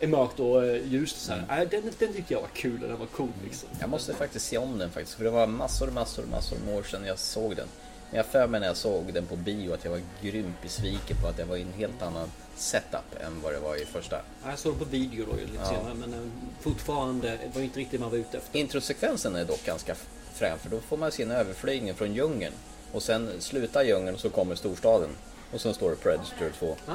är 0.00 0.06
mörkt 0.06 0.40
och 0.40 0.64
eh, 0.66 0.86
ljust. 0.86 1.20
Så 1.20 1.32
här. 1.32 1.38
Mm. 1.38 1.48
Nej, 1.56 1.66
den, 1.70 1.82
den 1.98 2.12
tyckte 2.14 2.32
jag 2.34 2.40
var 2.40 2.48
kul 2.48 2.82
och 2.82 2.88
den 2.88 2.98
var 2.98 3.06
cool 3.06 3.28
liksom. 3.44 3.68
Jag 3.80 3.90
måste 3.90 4.14
faktiskt 4.14 4.46
se 4.46 4.58
om 4.58 4.78
den 4.78 4.90
faktiskt. 4.90 5.16
För 5.16 5.24
det 5.24 5.30
var 5.30 5.46
massor, 5.46 5.90
massor, 5.90 6.24
massor 6.30 6.56
med 6.66 6.76
år 6.78 6.82
sedan 6.82 7.04
jag 7.06 7.18
såg 7.18 7.56
den. 7.56 7.68
Men 8.10 8.16
jag 8.16 8.26
för 8.26 8.46
mig 8.46 8.60
när 8.60 8.66
jag 8.66 8.76
såg 8.76 9.12
den 9.14 9.26
på 9.26 9.36
bio 9.36 9.72
att 9.74 9.84
jag 9.84 9.90
var 9.90 10.00
grymt 10.22 10.62
besviken 10.62 11.16
på 11.22 11.28
att 11.28 11.36
det 11.36 11.44
var 11.44 11.56
i 11.56 11.62
en 11.62 11.72
helt 11.72 12.02
annan 12.02 12.28
setup 12.56 13.20
än 13.20 13.40
vad 13.42 13.52
det 13.52 13.58
var 13.58 13.76
i 13.82 13.84
första. 13.84 14.16
Ja, 14.44 14.50
Jag 14.50 14.58
såg 14.58 14.72
den 14.72 14.78
på 14.78 14.84
video 14.84 15.26
då 15.30 15.32
lite 15.36 15.50
Ja. 15.58 15.64
senare 15.68 15.94
men 15.94 16.14
eh, 16.14 16.20
fortfarande 16.60 17.28
det 17.28 17.50
var 17.54 17.62
inte 17.62 17.78
riktigt 17.78 17.92
det 17.92 18.04
man 18.04 18.10
var 18.10 18.18
ute 18.18 18.36
efter. 18.38 18.58
Introsekvensen 18.58 19.36
är 19.36 19.44
dock 19.44 19.64
ganska 19.64 19.94
frän 20.34 20.58
för 20.58 20.70
då 20.70 20.80
får 20.80 20.96
man 20.96 21.12
se 21.12 21.22
en 21.22 21.30
överflygning 21.30 21.94
från 21.94 22.14
djungeln. 22.14 22.54
Och 22.92 23.02
sen 23.02 23.30
slutar 23.38 23.82
djungeln 23.84 24.14
och 24.14 24.20
så 24.20 24.30
kommer 24.30 24.54
storstaden. 24.54 25.10
Och 25.52 25.60
sen 25.60 25.74
står 25.74 25.90
det 25.90 25.96
Predator 25.96 26.52
2. 26.58 26.76
Ah, 26.86 26.92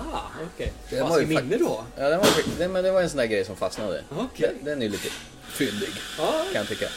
okej. 0.53 0.73
Det 0.89 0.95
Okay. 0.95 1.09
Vad 1.09 1.21
ju 1.21 1.27
minne 1.27 1.57
då? 1.57 1.85
Ja, 1.97 2.09
den 2.09 2.19
var, 2.19 2.27
det, 2.57 2.67
men 2.67 2.83
det 2.83 2.91
var 2.91 3.01
en 3.01 3.09
sån 3.09 3.17
där 3.17 3.25
grej 3.25 3.45
som 3.45 3.55
fastnade. 3.55 4.03
Okej. 4.17 4.53
Den, 4.55 4.65
den 4.65 4.79
är 4.81 4.85
ju 4.85 4.91
lite 4.91 5.09
fyndig 5.43 5.89
Ja, 6.17 6.31
kan 6.51 6.59
jag 6.59 6.67
tycka. 6.67 6.87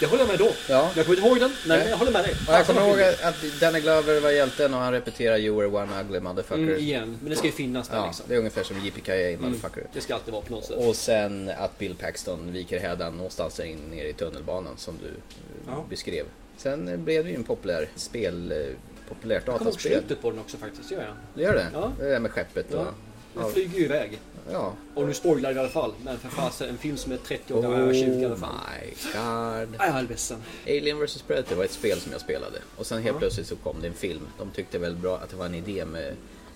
Det 0.00 0.06
håller 0.06 0.22
jag 0.22 0.28
med 0.28 0.38
då. 0.38 0.50
Ja. 0.68 0.90
Jag 0.96 1.06
kommer 1.06 1.16
inte 1.18 1.28
ihåg 1.28 1.40
den, 1.40 1.52
men 1.66 1.78
Nej. 1.78 1.88
jag 1.88 1.96
håller 1.96 2.12
med 2.12 2.24
dig. 2.24 2.32
Och 2.32 2.38
jag 2.52 2.56
Alltså, 2.56 2.72
kommer 2.72 2.88
ihåg 2.88 3.00
att 3.22 3.60
Danny 3.60 3.80
Glover 3.80 4.20
var 4.20 4.30
hjälten 4.30 4.74
och 4.74 4.80
han 4.80 4.92
repeterar 4.92 5.38
You 5.38 5.56
were 5.56 5.82
one 5.82 6.00
ugly 6.00 6.20
motherfucker. 6.20 6.62
Mm, 6.62 6.76
igen, 6.78 7.18
men 7.20 7.30
det 7.30 7.36
ska 7.36 7.46
ju 7.46 7.52
finnas 7.52 7.88
där 7.88 7.96
Ja, 7.96 8.06
liksom. 8.06 8.24
det 8.28 8.34
är 8.34 8.38
ungefär 8.38 8.62
som 8.62 8.76
JPKA 8.84 9.42
motherfucker. 9.46 9.84
Det 9.92 10.00
ska 10.00 10.14
alltid 10.14 10.32
vara 10.32 10.42
på 10.42 10.52
något 10.52 10.64
sätt. 10.64 10.76
Och 10.76 10.96
sen 10.96 11.50
att 11.58 11.78
Bill 11.78 11.94
Paxton 11.94 12.52
viker 12.52 12.80
hädan 12.80 13.16
någonstans 13.16 13.60
in 13.60 13.78
nere 13.90 14.08
i 14.08 14.12
tunnelbanan 14.12 14.76
som 14.76 14.94
du 15.02 15.08
eh, 15.08 15.12
Ja. 15.66 15.84
beskrev. 15.90 16.24
Sen 16.56 16.88
eh, 16.88 16.96
blev 16.96 17.24
det 17.24 17.30
ju 17.30 17.36
en 17.36 17.44
populär 17.44 17.88
spel, 17.96 18.52
eh, 18.52 18.58
populärt 19.08 19.42
Jag 19.46 19.58
kommer 19.58 19.58
ihåg 19.58 19.66
dataspel. 19.66 19.92
slutet 19.92 20.22
på 20.22 20.30
den 20.30 20.40
också 20.40 20.56
faktiskt, 20.56 20.90
gör 20.90 21.02
jag. 21.02 21.14
Det 21.34 21.42
gör 21.42 21.54
det? 21.54 21.66
Ja. 21.72 21.92
Det 21.98 22.08
där 22.08 22.20
med 22.20 22.30
skeppet 22.30 22.74
och... 22.74 22.80
Ja. 23.34 23.42
Den 23.42 23.52
flyger 23.52 23.78
ju 23.78 23.84
iväg. 23.84 24.18
Ja. 24.52 24.72
Och 24.94 25.06
nu 25.06 25.14
spoilar 25.14 25.52
i 25.54 25.58
alla 25.58 25.68
fall. 25.68 25.92
Men 26.04 26.18
för 26.18 26.28
fasen, 26.28 26.68
en 26.68 26.78
film 26.78 26.96
som 26.96 27.12
är 27.12 27.16
30 27.16 27.54
år 27.54 27.62
gammal, 27.62 27.94
20 27.94 28.00
i 28.20 28.24
alla 28.24 28.36
fall. 28.36 28.48
Oh 28.50 28.56
my 28.80 28.88
god. 29.12 29.74
Jag 29.78 29.98
är 29.98 30.02
ledsen. 30.08 30.42
Alien 30.66 30.98
vs 31.04 31.22
Predator 31.22 31.56
var 31.56 31.64
ett 31.64 31.72
spel 31.72 32.00
som 32.00 32.12
jag 32.12 32.20
spelade. 32.20 32.58
Och 32.76 32.86
sen 32.86 33.02
helt 33.02 33.14
Ja. 33.14 33.18
plötsligt 33.18 33.46
så 33.46 33.56
kom 33.56 33.76
det 33.80 33.86
en 33.88 33.94
film. 33.94 34.22
De 34.38 34.50
tyckte 34.50 34.78
väl 34.78 34.96
bra 34.96 35.16
att 35.18 35.30
det 35.30 35.36
var 35.36 35.46
en 35.46 35.54
idé 35.54 35.84
med 35.84 36.14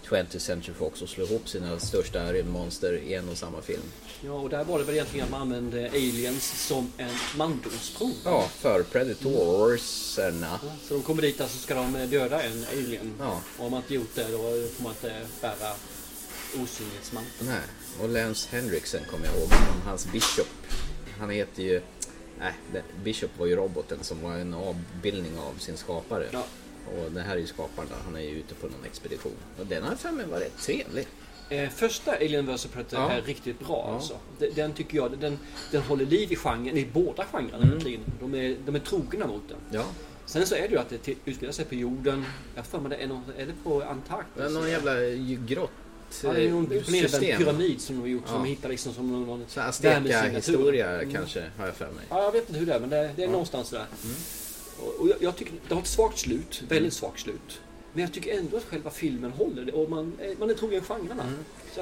20th 0.08 0.38
Century 0.38 0.74
Fox 0.74 1.02
att 1.02 1.08
slå 1.08 1.24
ihop 1.24 1.48
sina 1.48 1.78
största 1.78 2.32
rymdmonster 2.32 2.92
i 3.06 3.14
en 3.14 3.28
och 3.28 3.36
samma 3.36 3.62
film. 3.62 3.82
Ja, 4.20 4.32
och 4.32 4.48
där 4.50 4.64
var 4.64 4.78
det 4.78 4.84
väl 4.84 4.94
egentligen 4.94 5.24
att 5.24 5.30
man 5.30 5.40
använde 5.40 5.88
aliens 5.88 6.66
som 6.68 6.92
en 6.98 7.10
mandomsprov. 7.36 8.12
Ja, 8.24 8.48
för 8.58 8.82
Predatorserna. 8.82 10.60
Så 10.88 10.94
de 10.94 11.02
kommer 11.02 11.22
dit 11.22 11.40
och 11.40 11.50
så 11.50 11.58
ska 11.58 11.74
de 11.74 12.06
döda 12.10 12.42
en 12.42 12.64
alien. 12.72 13.14
Ja. 13.18 13.40
Och 13.58 13.64
om 13.64 13.70
man 13.70 13.80
inte 13.82 13.94
gjort 13.94 14.14
det 14.14 14.26
då 14.32 14.38
får 14.38 14.82
man 14.82 14.92
inte 14.92 15.12
bära 15.40 15.74
osynlighetsmanteln. 16.62 17.50
Nej. 17.50 17.60
Och 18.02 18.08
Lance 18.08 18.48
Henriksen 18.56 19.00
kommer 19.10 19.26
jag 19.26 19.36
ihåg, 19.36 19.48
hans 19.84 20.12
Bishop. 20.12 20.48
Han 21.18 21.30
heter 21.30 21.62
ju... 21.62 21.82
Nej, 22.38 22.82
Bishop 23.04 23.30
var 23.38 23.46
ju 23.46 23.56
roboten 23.56 23.98
som 24.04 24.22
var 24.22 24.32
en 24.32 24.54
avbildning 24.54 25.38
av 25.38 25.58
sin 25.58 25.76
skapare. 25.76 26.26
Ja. 26.32 26.44
Och 26.96 27.12
det 27.12 27.20
här 27.20 27.36
är 27.36 27.40
ju 27.40 27.46
skaparen 27.46 27.88
då. 27.90 27.96
han 28.04 28.16
är 28.16 28.20
ju 28.20 28.30
ute 28.38 28.54
på 28.54 28.66
någon 28.66 28.84
expedition. 28.84 29.32
Och 29.60 29.66
den 29.66 29.82
har 29.82 29.94
för 29.96 30.10
mig 30.12 30.26
var 30.26 30.38
rätt 30.40 30.58
trevlig. 30.58 31.06
Eh, 31.50 31.68
första 31.70 32.12
Alien 32.12 32.46
vs 32.54 32.66
Predator 32.66 32.98
Ja. 33.00 33.10
är 33.10 33.22
riktigt 33.22 33.58
bra 33.60 33.84
Ja. 33.88 33.94
alltså. 33.94 34.18
Den, 34.38 34.50
den 34.54 34.72
tycker 34.72 34.96
jag, 34.96 35.18
den, 35.18 35.38
den 35.70 35.82
håller 35.82 36.06
liv 36.06 36.32
i 36.32 36.36
genren, 36.36 36.78
i 36.78 36.86
båda 36.92 37.24
genrerna 37.32 37.56
Mm. 37.56 37.68
egentligen. 37.68 38.00
De 38.20 38.34
är, 38.34 38.56
de 38.66 38.74
är 38.74 38.78
trogna 38.80 39.26
mot 39.26 39.42
den. 39.48 39.58
Ja. 39.70 39.84
Sen 40.26 40.46
så 40.46 40.54
är 40.54 40.60
det 40.60 40.68
ju 40.68 40.78
att 40.78 40.88
det 40.88 41.14
utspelar 41.24 41.52
sig 41.52 41.64
på 41.64 41.74
jorden. 41.74 42.24
Jag 42.54 42.66
för 42.66 42.78
mig 42.80 42.90
det 42.90 42.96
är, 43.04 43.08
någon, 43.08 43.22
är 43.38 43.46
det 43.46 43.52
på 43.64 43.82
Antarktis? 43.82 44.32
Det 44.36 44.44
är 44.44 44.50
någon 44.50 44.70
jävla 44.70 44.94
grott 45.46 45.70
Ja, 46.24 46.32
det 46.32 46.42
är 46.46 46.50
någon 46.50 46.84
system. 46.84 47.38
pyramid 47.38 47.80
som 47.80 47.94
de 47.96 48.00
har 48.00 48.08
gjort. 48.08 48.22
Ja. 48.26 48.32
Som 48.32 48.42
de 48.42 48.48
hittar 48.48 48.68
liksom 48.68 48.94
som 48.94 49.12
någon, 49.26 49.44
Så. 49.48 49.60
Azteca-historia 49.60 50.90
Mm. 51.00 51.14
kanske, 51.14 51.44
har 51.58 51.66
jag 51.66 51.74
för 51.76 51.84
mig. 51.90 52.04
Ja, 52.10 52.22
jag 52.22 52.32
vet 52.32 52.48
inte 52.48 52.58
hur 52.60 52.66
det 52.66 52.74
är 52.74 52.80
men 52.80 52.90
det, 52.90 53.10
det 53.16 53.22
är 53.22 53.26
Ja. 53.26 53.30
någonstans 53.32 53.70
där. 53.70 53.86
Mm. 54.04 54.16
Och 54.98 55.08
jag, 55.08 55.16
jag 55.20 55.36
tycker 55.36 55.52
det 55.68 55.74
har 55.74 55.82
ett 55.82 55.86
svagt 55.88 56.18
slut, 56.18 56.62
väldigt 56.68 56.92
svagt 56.94 57.20
slut. 57.20 57.60
Men 57.96 58.02
jag 58.02 58.12
tycker 58.12 58.38
ändå 58.38 58.56
att 58.56 58.64
själva 58.64 58.90
filmen 58.90 59.30
håller 59.30 59.74
och 59.74 59.90
man, 59.90 60.12
är- 60.20 60.36
man 60.38 60.50
är 60.50 60.54
trogen 60.54 60.82
genrerna. 60.82 61.22
Mm. 61.22 61.34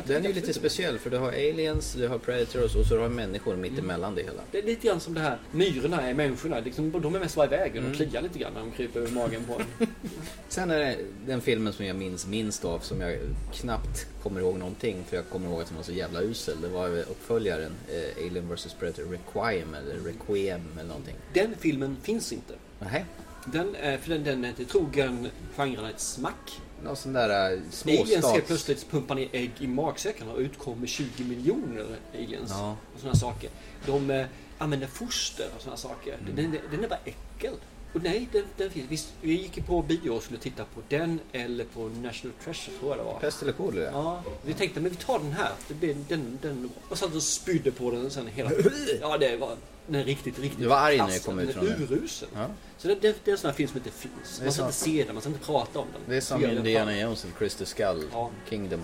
Den 0.06 0.24
är 0.24 0.28
ju 0.28 0.34
lite 0.34 0.52
speciell 0.54 0.98
för 0.98 1.10
du 1.10 1.16
har 1.18 1.28
aliens, 1.28 1.92
du 1.94 2.08
har 2.08 2.18
predators 2.18 2.76
och 2.76 2.86
så 2.86 2.96
har 2.98 3.08
du 3.08 3.14
människor 3.14 3.56
mitt 3.56 3.78
emellan 3.78 4.14
det 4.14 4.22
hela. 4.22 4.42
Det 4.50 4.58
är 4.58 4.62
lite 4.62 4.86
grann 4.86 5.00
som 5.00 5.14
det 5.14 5.20
här, 5.20 5.38
myrorna 5.52 6.02
är 6.08 6.14
människorna. 6.14 6.60
Liksom, 6.60 6.90
de 7.00 7.14
är 7.14 7.20
mest 7.20 7.36
i 7.36 7.46
vägen 7.46 7.84
och 7.84 7.94
Mm. 7.94 8.08
kliar 8.08 8.22
lite 8.22 8.38
grann 8.38 8.52
när 8.52 8.60
de 8.60 8.70
kryper 8.70 9.00
över 9.00 9.10
magen 9.10 9.44
på 9.44 9.60
en. 9.78 9.86
Sen 10.48 10.70
är 10.70 10.78
det 10.78 10.96
den 11.26 11.40
filmen 11.40 11.72
som 11.72 11.86
jag 11.86 11.96
minns 11.96 12.26
minst 12.26 12.64
av 12.64 12.78
som 12.78 13.00
jag 13.00 13.18
knappt 13.52 14.06
kommer 14.22 14.40
ihåg 14.40 14.58
någonting 14.58 15.04
för 15.08 15.16
jag 15.16 15.28
kommer 15.28 15.48
ihåg 15.48 15.60
att 15.60 15.66
den 15.68 15.76
var 15.76 15.84
så 15.84 15.92
jävla 15.92 16.20
usel. 16.22 16.60
Det 16.60 16.68
var 16.68 16.88
uppföljaren 16.88 17.72
eh, 17.88 18.26
Alien 18.26 18.48
vs 18.54 18.74
Predator 18.80 19.02
Requiem 19.04 19.74
eller 19.74 19.94
Requiem 20.04 20.60
eller 20.74 20.88
någonting. 20.88 21.14
Den 21.32 21.54
filmen 21.58 21.96
finns 22.02 22.32
inte. 22.32 22.54
Nej, 22.80 23.04
Den 23.44 23.74
är, 23.74 23.98
för 23.98 24.10
den, 24.10 24.24
den 24.24 24.44
är 24.44 24.48
inte 24.48 24.64
trogen 24.64 25.28
genrerna 25.56 25.90
ett 25.90 26.00
smack. 26.00 26.60
någon 26.84 26.96
sån 26.96 27.12
där 27.12 27.52
eh, 27.52 27.60
Aliens 27.86 28.32
helt 28.32 28.46
plötsligt 28.46 28.90
pumpar 28.90 29.14
ner 29.14 29.28
ägg 29.32 29.52
i 29.58 29.66
magsäckarna 29.66 30.32
och 30.32 30.38
utkommer 30.38 30.86
20 30.86 31.24
miljoner 31.24 31.86
aliens. 32.14 32.50
Ja. 32.50 32.76
Och 32.94 33.00
sådana 33.00 33.16
saker. 33.16 33.50
De 33.86 34.10
eh, 34.10 34.26
använder 34.58 34.86
foster 34.86 35.46
och 35.56 35.62
sådana 35.62 35.76
saker. 35.76 36.18
Mm. 36.20 36.36
Den, 36.36 36.58
den 36.70 36.84
är 36.84 36.88
bara 36.88 37.00
äckel. 37.04 37.54
Och 37.94 38.02
nej, 38.02 38.28
den, 38.32 38.44
den 38.56 38.70
finns. 38.70 38.86
Vi, 38.90 39.28
vi 39.28 39.42
gick 39.42 39.66
på 39.66 39.82
bio 39.82 40.10
och 40.10 40.22
skulle 40.22 40.38
titta 40.40 40.64
på 40.64 40.80
den 40.88 41.20
eller 41.32 41.64
på 41.64 41.80
National 41.88 42.34
Treasure 42.44 42.76
tror 42.78 42.90
jag 42.90 42.98
det 42.98 43.04
var. 43.04 43.18
Pest 43.20 43.42
eller 43.42 43.52
kolera? 43.52 43.90
Ja, 43.92 44.22
vi 44.44 44.54
tänkte 44.54 44.80
men 44.80 44.90
vi 44.90 44.96
tar 44.96 45.18
den 45.18 45.32
här. 45.32 45.50
Det 45.68 45.74
blir, 45.74 45.96
den, 46.08 46.38
den, 46.42 46.70
och 46.88 46.98
satt 46.98 47.14
och 47.14 47.22
spydde 47.22 47.70
på 47.70 47.90
den 47.90 48.10
sen 48.10 48.26
hela 48.26 48.50
Ja, 49.00 49.18
det 49.18 49.36
var 49.36 49.56
den 49.86 50.04
riktigt, 50.04 50.38
riktigt 50.38 50.60
Du 50.60 50.66
var 50.66 50.76
arg 50.76 50.98
när 50.98 51.04
kass. 51.06 51.14
det 51.14 51.24
kom 51.26 51.38
ut 51.38 51.52
från 51.54 51.64
den. 51.64 51.82
Urusel. 51.82 52.28
Ja. 52.34 52.46
Så 52.78 52.88
det, 52.88 52.94
det, 52.94 53.16
det 53.24 53.30
är 53.30 53.32
en 53.32 53.38
sån 53.38 53.50
här 53.50 53.56
film 53.56 53.68
som 53.68 53.76
inte 53.78 53.90
finns. 53.90 54.40
Man 54.42 54.52
ska 54.52 54.62
inte 54.62 54.74
se 54.76 55.04
den, 55.04 55.14
man 55.14 55.20
ska 55.22 55.30
inte 55.30 55.44
prata 55.46 55.78
om 55.78 55.86
den. 55.92 56.00
Det 56.08 56.16
är 56.16 56.20
som 56.20 56.44
Indiana. 56.44 57.00
Jones 57.00 57.24
och 57.24 57.38
Crystal 57.38 57.66
Skull, 57.66 58.08
Ja. 58.12 58.30
Kingdom. 58.50 58.80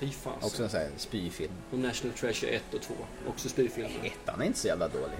Fy 0.00 0.10
fan. 0.10 0.32
Också 0.40 0.62
en 0.62 0.70
sån 0.70 0.80
här 0.80 0.90
spyfilm. 0.96 1.52
Och 1.70 1.78
National 1.78 2.16
Treasure 2.18 2.50
1 2.50 2.62
och 2.74 2.80
2. 2.82 2.94
Också 3.28 3.48
spyfilmer. 3.48 3.90
Ettan 4.02 4.42
är 4.42 4.46
inte 4.46 4.58
så 4.58 4.66
jävla 4.66 4.88
dålig. 4.88 5.16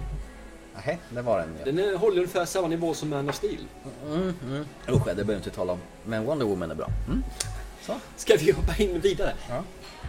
Nej, 0.86 0.98
det 1.10 1.22
var 1.22 1.38
den 1.38 1.56
ja. 1.58 1.64
Den 1.64 1.78
är, 1.78 1.96
håller 1.96 2.16
ungefär 2.16 2.44
samma 2.44 2.68
nivå 2.68 2.94
som 2.94 3.08
Man 3.08 3.28
of 3.28 3.36
Steel. 3.36 3.66
Mm, 4.06 4.34
mm. 4.44 4.64
Usch, 4.88 5.06
det 5.06 5.14
behöver 5.14 5.36
inte 5.36 5.50
tala 5.50 5.72
om. 5.72 5.78
Men 6.04 6.24
Wonder 6.24 6.46
Woman 6.46 6.70
är 6.70 6.74
bra. 6.74 6.88
Mm. 7.06 7.24
Så. 7.82 7.92
Ska 8.16 8.36
vi 8.36 8.52
hoppa 8.52 8.76
in 8.76 9.00
vidare? 9.00 9.32
Ja. 9.48 9.64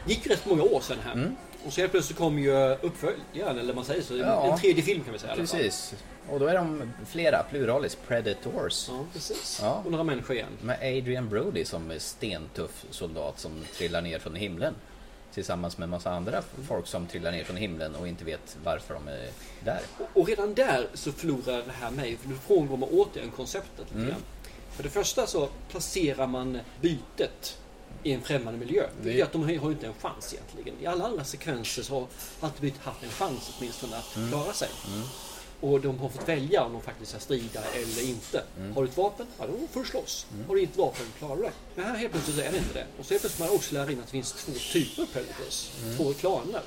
gick 0.08 0.28
rätt 0.28 0.46
många 0.46 0.64
år 0.64 0.82
sedan 0.82 0.98
här. 1.04 1.14
Mm. 1.14 1.36
Och 1.66 1.74
så 1.74 1.82
helt 1.82 1.92
plötsligt 1.92 2.18
kom 2.18 2.40
ju 2.40 2.78
uppföljaren, 2.82 3.60
eller 3.60 3.74
man 3.74 3.86
säger 3.86 4.02
så. 4.02 4.18
Ja. 4.18 4.52
En 4.52 4.60
tredje 4.60 4.84
film 4.84 5.04
kan 5.04 5.14
vi 5.14 5.20
säga. 5.20 5.36
Precis. 5.36 5.94
Och 6.30 6.40
då 6.40 6.48
är 6.48 6.56
de 6.56 6.94
flera, 7.08 7.44
pluralis, 7.44 7.98
Predators. 8.08 8.90
Ja, 8.90 9.06
precis. 9.14 9.60
Ja. 9.62 9.82
Och 9.86 9.92
några 9.92 10.04
människor 10.04 10.36
igen. 10.36 10.58
Med 10.62 10.78
Adrian 10.82 11.30
Brody 11.30 11.66
som 11.66 11.92
är 11.92 12.00
stentuff 12.00 12.86
soldat 12.90 13.40
som 13.40 13.52
trillar 13.78 14.02
ner 14.02 14.20
från 14.20 14.36
himlen. 14.36 14.76
Tillsammans 15.34 15.78
med 15.78 15.84
en 15.84 15.90
massa 15.90 16.12
andra 16.12 16.44
folk 16.68 16.88
som 16.88 17.08
trillar 17.08 17.32
ner 17.32 17.44
från 17.44 17.56
himlen 17.58 17.96
och 17.96 18.08
inte 18.08 18.26
vet 18.26 18.58
varför 18.64 18.94
de 18.94 19.08
är 19.08 19.30
där. 19.66 19.82
Och- 20.14 20.28
redan 20.28 20.54
där 20.54 20.88
så 20.94 21.12
förlorar 21.12 21.58
det 21.66 21.72
här 21.72 21.92
mig, 21.92 22.18
för 22.18 22.30
då 22.30 22.36
frångår 22.36 22.78
man 22.78 22.90
återigen 22.92 23.32
konceptet 23.32 23.80
lite 23.88 23.96
Mm. 23.96 24.08
grann. 24.10 24.22
För 24.76 24.84
det 24.84 24.90
första 24.90 25.28
så 25.28 25.50
placerar 25.70 26.28
man 26.28 26.60
bytet 26.82 27.58
i 28.04 28.12
en 28.14 28.22
främmande 28.22 28.60
miljö. 28.60 28.88
Det 29.04 29.14
gör 29.14 29.26
att 29.26 29.32
de 29.32 29.44
har 29.60 29.72
inte 29.72 29.88
en 29.88 29.94
chans 30.02 30.34
egentligen. 30.34 30.82
I 30.82 30.86
alla 30.86 31.06
andra 31.06 31.24
sekvenser 31.24 31.84
så 31.84 31.94
har 32.00 32.08
alltid 32.42 32.62
bytet 32.62 32.82
haft 32.84 33.04
en 33.04 33.10
chans 33.10 33.52
åtminstone 33.58 33.98
att 33.98 34.16
Mm. 34.16 34.30
klara 34.30 34.54
sig. 34.54 34.70
Och 35.64 35.82
de 35.82 36.00
har 36.00 36.10
fått 36.10 36.30
välja 36.30 36.64
om 36.64 36.74
de 36.74 36.82
faktiskt 36.82 37.12
ska 37.12 37.20
strida 37.20 37.60
eller 37.74 38.10
inte. 38.10 38.44
Mm. 38.58 38.76
Har 38.76 38.84
du 38.84 38.90
ett 38.90 38.98
vapen? 38.98 39.26
Ja, 39.40 39.46
då 39.48 39.68
får 39.72 39.80
du 39.80 39.86
slåss. 39.86 40.28
Har 40.48 40.56
du 40.56 40.62
inte 40.62 40.80
vapen, 40.80 41.06
klarar 41.20 41.36
du 41.36 41.42
det. 41.42 41.52
Men 41.76 41.86
här 41.86 41.96
helt 41.96 42.12
plötsligt 42.12 42.36
så 42.38 42.42
är 42.42 42.52
det 42.52 42.58
inte 42.58 42.74
det. 42.74 42.86
Och 43.00 43.06
så 43.06 43.14
helt 43.14 43.22
plötsligt 43.22 43.48
man 43.50 43.56
också 43.56 43.74
lär 43.76 43.92
in 43.92 44.00
att 44.00 44.06
det 44.06 44.12
finns 44.12 44.34
två 44.34 44.52
typer 44.74 45.02
av 45.02 45.06
predators. 45.06 45.70
Mm. 45.84 45.98
Två 45.98 46.14
klaner. 46.14 46.62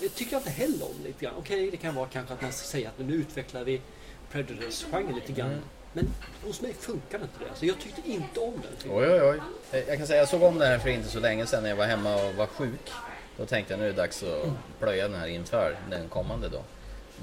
Det 0.00 0.08
tycker 0.08 0.32
jag 0.32 0.40
inte 0.40 0.50
heller 0.50 0.84
om 0.84 1.04
lite 1.04 1.24
grann. 1.24 1.34
Okej, 1.38 1.70
det 1.70 1.76
kan 1.76 1.94
vara 1.94 2.06
kanske 2.08 2.34
att 2.34 2.42
man 2.42 2.52
ska 2.52 2.66
säga 2.66 2.88
att 2.88 3.06
nu 3.06 3.14
utvecklar 3.14 3.64
vi 3.64 3.80
Predators-genren 4.32 5.14
lite 5.14 5.32
grann. 5.32 5.50
Mm. 5.50 5.62
Men 5.92 6.08
hos 6.44 6.60
mig 6.60 6.74
funkar 6.74 7.18
inte 7.18 7.38
det. 7.38 7.58
Så 7.58 7.66
jag 7.66 7.78
tyckte 7.78 8.00
inte 8.10 8.40
om 8.40 8.52
den. 8.52 8.92
Oj, 8.92 9.08
oj, 9.08 9.22
oj. 9.22 9.40
Eh, 9.72 9.88
Jag 9.88 9.98
kan 9.98 10.06
säga 10.06 10.18
jag 10.18 10.28
såg 10.28 10.42
om 10.42 10.58
den 10.58 10.68
här 10.68 10.78
för 10.78 10.88
inte 10.88 11.08
så 11.08 11.20
länge 11.20 11.46
sedan 11.46 11.62
när 11.62 11.70
jag 11.70 11.76
var 11.76 11.86
hemma 11.86 12.14
och 12.28 12.34
var 12.34 12.46
sjuk. 12.46 12.90
Då 13.36 13.46
tänkte 13.46 13.72
jag 13.72 13.78
nu 13.80 13.84
är 13.84 13.90
det 13.90 13.96
dags 13.96 14.22
att 14.22 14.48
plöja 14.80 15.08
den 15.08 15.20
här 15.20 15.26
inför 15.28 15.76
den 15.90 16.08
kommande 16.08 16.48
då. 16.48 16.62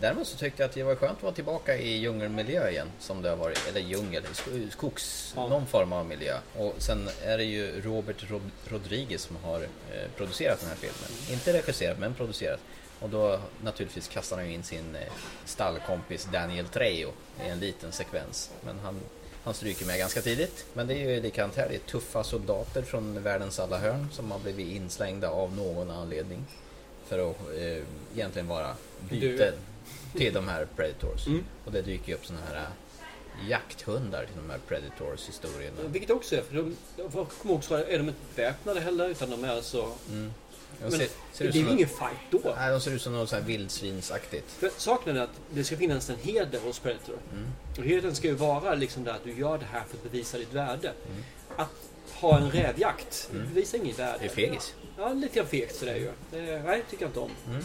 Däremot 0.02 0.28
så 0.28 0.38
tyckte 0.38 0.64
jag 0.64 0.70
att 0.70 0.76
det 0.76 0.84
var 0.84 0.96
skönt 0.96 1.18
att 1.18 1.24
vara 1.24 1.34
tillbaka 1.34 1.78
i 1.78 1.98
djungelmiljö 1.98 2.70
igen. 2.70 2.88
Som 3.00 3.22
det 3.22 3.30
har 3.30 3.36
varit, 3.38 3.68
eller 3.70 3.82
djungel, 3.82 4.24
sk- 4.24 4.70
skogs, 4.72 5.34
Ja. 5.36 5.48
någon 5.48 5.66
form 5.68 5.94
av 5.94 6.06
miljö. 6.06 6.38
Och 6.58 6.74
sen 6.78 7.10
är 7.24 7.38
det 7.38 7.44
ju 7.44 7.82
Robert 7.82 8.24
Rod- 8.30 8.52
Rodriguez 8.70 9.22
som 9.22 9.36
har 9.36 9.62
eh, 9.62 9.68
producerat 10.18 10.60
den 10.60 10.70
här 10.70 10.76
filmen. 10.76 11.32
Inte 11.32 11.54
regisserat, 11.54 12.00
men 12.00 12.14
producerat. 12.14 12.60
Och 13.00 13.10
då 13.10 13.40
naturligtvis 13.64 14.08
kastar 14.08 14.38
han 14.38 14.48
ju 14.48 14.54
in 14.54 14.64
sin 14.64 14.96
eh, 14.96 15.02
stallkompis 15.46 16.28
Daniel 16.32 16.66
Trejo 16.68 17.12
i 17.46 17.50
en 17.50 17.60
liten 17.60 17.92
sekvens. 17.92 18.52
Men 18.66 18.80
han, 18.80 19.00
han 19.44 19.54
stryker 19.54 19.86
med 19.86 19.98
ganska 20.00 20.22
tidigt. 20.22 20.66
Men 20.74 20.88
det 20.88 20.94
är 20.94 21.10
ju 21.10 21.22
likadant 21.22 21.56
här. 21.56 21.68
Det 21.70 21.76
är 21.76 21.80
tuffa 21.80 22.24
soldater 22.24 22.82
från 22.82 23.24
världens 23.24 23.60
alla 23.60 23.78
hörn 23.78 24.08
som 24.12 24.32
har 24.32 24.40
blivit 24.40 24.76
inslängda 24.76 25.30
av 25.30 25.56
någon 25.56 25.90
anledning. 25.92 26.46
För 27.08 27.30
att 27.32 27.36
eh, 27.58 27.84
egentligen 28.16 28.48
vara 28.48 28.76
byte 29.10 29.54
till 30.18 30.34
de 30.34 30.48
här 30.48 30.68
Predators. 30.76 31.28
Mm. 31.28 31.44
Och 31.66 31.72
det 31.72 31.82
dyker 31.82 32.08
ju 32.08 32.14
upp 32.14 32.26
såna 32.26 32.40
här 32.50 32.56
eh, 32.56 33.50
jakthundar 33.50 34.26
till 34.26 34.36
de 34.36 34.50
här 34.50 34.60
Predators 34.68 35.28
historierna. 35.30 35.76
Vilket 35.88 36.10
också 36.12 36.36
är, 36.36 36.42
för 36.42 36.56
de, 36.56 36.76
jag 36.98 37.12
kommer 37.12 37.54
ihåg 37.54 37.64
så 37.64 37.76
är 37.76 37.98
de 37.98 38.08
inte 38.08 38.20
väpnade 38.36 38.80
heller 38.80 39.10
utan 39.10 39.30
de 39.30 39.44
är 39.44 39.50
alltså... 39.50 39.92
Mm. 40.12 40.34
De 40.80 40.82
Men 40.82 40.92
ser, 40.92 41.00
det 41.00 41.08
ser 41.38 41.46
är 41.48 41.52
ju 41.52 41.60
ingen 41.72 41.88
fight 41.88 42.20
då. 42.32 42.54
nej, 42.58 42.72
de 42.72 42.82
ser 42.82 42.92
ut 42.92 43.02
som 43.02 43.14
något 43.14 43.30
så 43.30 43.36
här 43.36 43.44
vildsvinsaktigt. 43.44 44.52
För 44.52 44.72
saken 44.78 45.18
är 45.18 45.22
att 45.22 45.30
det 45.54 45.64
ska 45.64 45.78
finnas 45.78 46.10
en 46.10 46.16
heder 46.22 46.60
hos 46.60 46.80
Predator. 46.80 47.18
Mm. 47.34 47.48
Och 47.78 47.84
hedern 47.84 48.16
ska 48.16 48.28
ju 48.28 48.34
vara 48.34 48.76
liksom 48.76 49.04
där 49.04 49.12
att 49.14 49.24
du 49.24 49.34
gör 49.40 49.58
det 49.58 49.66
här 49.66 49.84
för 49.90 49.98
att 49.98 50.04
bevisa 50.04 50.38
ditt 50.38 50.54
värde. 50.54 50.92
Mm. 51.12 51.24
Att 51.56 51.70
ha 52.14 52.38
en 52.38 52.52
rävjakt, 52.52 53.30
Mm. 53.34 53.48
bevisar 53.54 53.78
inget 53.78 54.00
värde. 54.00 54.18
Det 54.20 54.26
är 54.26 54.30
fegis. 54.30 54.74
Ja, 54.98 55.14
lite 55.14 55.36
grann 55.36 55.48
fegt 55.48 55.76
sådär 55.76 55.96
ju. 55.96 56.12
Det, 56.32 56.62
nej, 56.66 56.84
tycker 56.90 57.04
jag 57.04 57.10
inte 57.10 57.20
om. 57.20 57.32
Mm. 57.50 57.64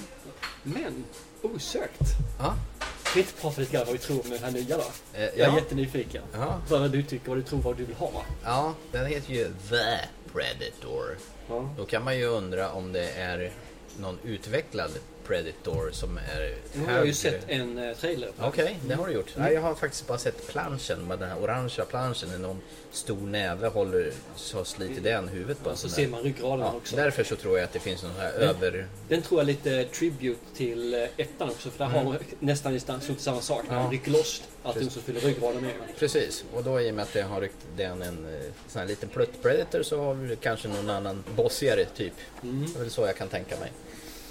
Men, 0.62 1.04
osökt. 1.43 2.01
Ja. 2.39 2.55
Ska 3.03 3.11
vi 3.15 3.21
inte 3.21 3.33
prata 3.41 3.61
lite 3.61 3.73
grann 3.73 3.85
vad 3.87 3.93
vi 3.93 3.99
tror 3.99 4.21
om 4.25 4.31
den 4.31 4.39
här 4.45 4.51
nya 4.51 4.77
då? 4.77 4.83
Eh, 5.15 5.21
Jag 5.25 5.33
är 5.39 5.47
ja. 5.49 5.55
jättenyfiken. 5.55 6.23
Ja. 6.33 6.61
Vad 6.69 6.91
du 6.91 7.03
tycker, 7.03 7.29
vad 7.29 7.39
du 7.39 7.43
tror, 7.43 7.61
vad 7.63 7.77
du 7.77 7.85
vill 7.85 7.97
ha. 7.97 8.11
ja, 8.45 8.75
den 8.93 9.07
heter 9.07 9.33
ju 9.35 9.45
The 9.71 9.99
Predator. 10.33 11.17
Ja. 11.49 11.69
Då 11.77 11.85
kan 11.85 12.05
man 12.05 12.19
ju 12.19 12.25
undra 12.27 12.71
om 12.73 12.93
det 12.93 13.11
är 13.11 13.53
någon 13.99 14.19
utvecklad 14.25 14.91
Predator 15.35 15.91
som 15.93 16.19
är 16.19 16.55
Nu 16.73 16.87
har 16.87 16.93
jag 16.93 17.07
ju 17.07 17.15
sett 17.15 17.41
en 17.49 17.79
eh, 17.79 17.97
trailer. 17.97 18.29
den. 18.37 18.47
Okej, 18.49 18.79
det 18.89 18.95
har 18.95 19.07
du 19.07 19.13
gjort. 19.13 19.37
Mm. 19.37 19.47
Nej, 19.47 19.55
jag 19.55 19.61
har 19.63 19.75
faktiskt 19.75 20.07
bara 20.07 20.19
sett 20.19 20.49
planschen 20.49 21.09
med 21.09 21.19
den 21.19 21.29
här 21.29 21.39
orangea 21.43 21.85
planschen. 21.85 22.43
Någon 22.43 22.61
stor 22.93 23.21
näve 23.21 23.67
håller, 23.69 24.13
så 24.37 24.65
sliter 24.65 25.01
den 25.03 25.29
huvudet 25.29 25.65
på 25.65 25.71
Och 25.71 25.79
så 25.79 25.89
ser 25.89 26.09
man 26.09 26.23
ryggraden 26.23 26.67
Ja, 26.67 26.73
också. 26.77 26.97
därför 26.97 27.25
så 27.25 27.37
tror 27.37 27.59
jag 27.59 27.65
att 27.65 27.73
det 27.73 27.79
finns 27.79 28.03
någon 28.03 28.13
här 28.19 28.33
Mm. 28.37 28.49
över... 28.49 28.87
Den 29.09 29.23
tror 29.23 29.41
jag 29.41 29.49
är 29.49 29.53
lite 29.53 29.85
tribute 29.85 30.41
till 30.57 30.95
eh, 30.95 31.01
ettan 31.17 31.49
också. 31.51 31.71
För 31.71 31.79
där 31.79 31.87
har 31.91 32.05
man 32.05 32.17
nästan 32.39 32.75
i 32.75 32.81
stort 32.81 33.01
samma 33.19 33.41
sak. 33.41 33.63
När 33.63 33.65
Mm. 33.71 33.77
Ja. 33.77 33.83
man 33.83 33.93
rycker 33.93 34.11
loss 34.11 34.43
allting 34.63 34.91
som 34.91 35.03
fyller 35.03 35.21
ryggraden 35.21 35.63
med. 35.63 35.73
Precis, 35.99 36.45
och 36.55 36.65
då 36.65 36.81
i 36.81 36.91
och 36.91 36.95
med 36.95 37.03
att 37.03 37.13
det 37.13 37.23
har 37.23 37.41
ryckt 37.41 37.57
den 37.77 38.03
en 38.03 38.27
eh, 38.35 38.41
sån 38.69 38.81
här 38.81 38.89
liten 38.89 39.09
plutt 39.09 39.43
Predator 39.43 39.83
så 39.83 40.01
har 40.05 40.15
vi 40.15 40.37
kanske 40.37 40.69
någon 40.69 40.91
annan 40.91 41.25
bossigare 41.37 41.85
typ. 41.85 42.13
Mm. 42.43 42.67
Det 42.73 42.79
är 42.79 42.83
väl 42.83 42.91
så 42.91 43.03
jag 43.07 43.17
kan 43.17 43.29
tänka 43.29 43.57
mig. 43.61 43.73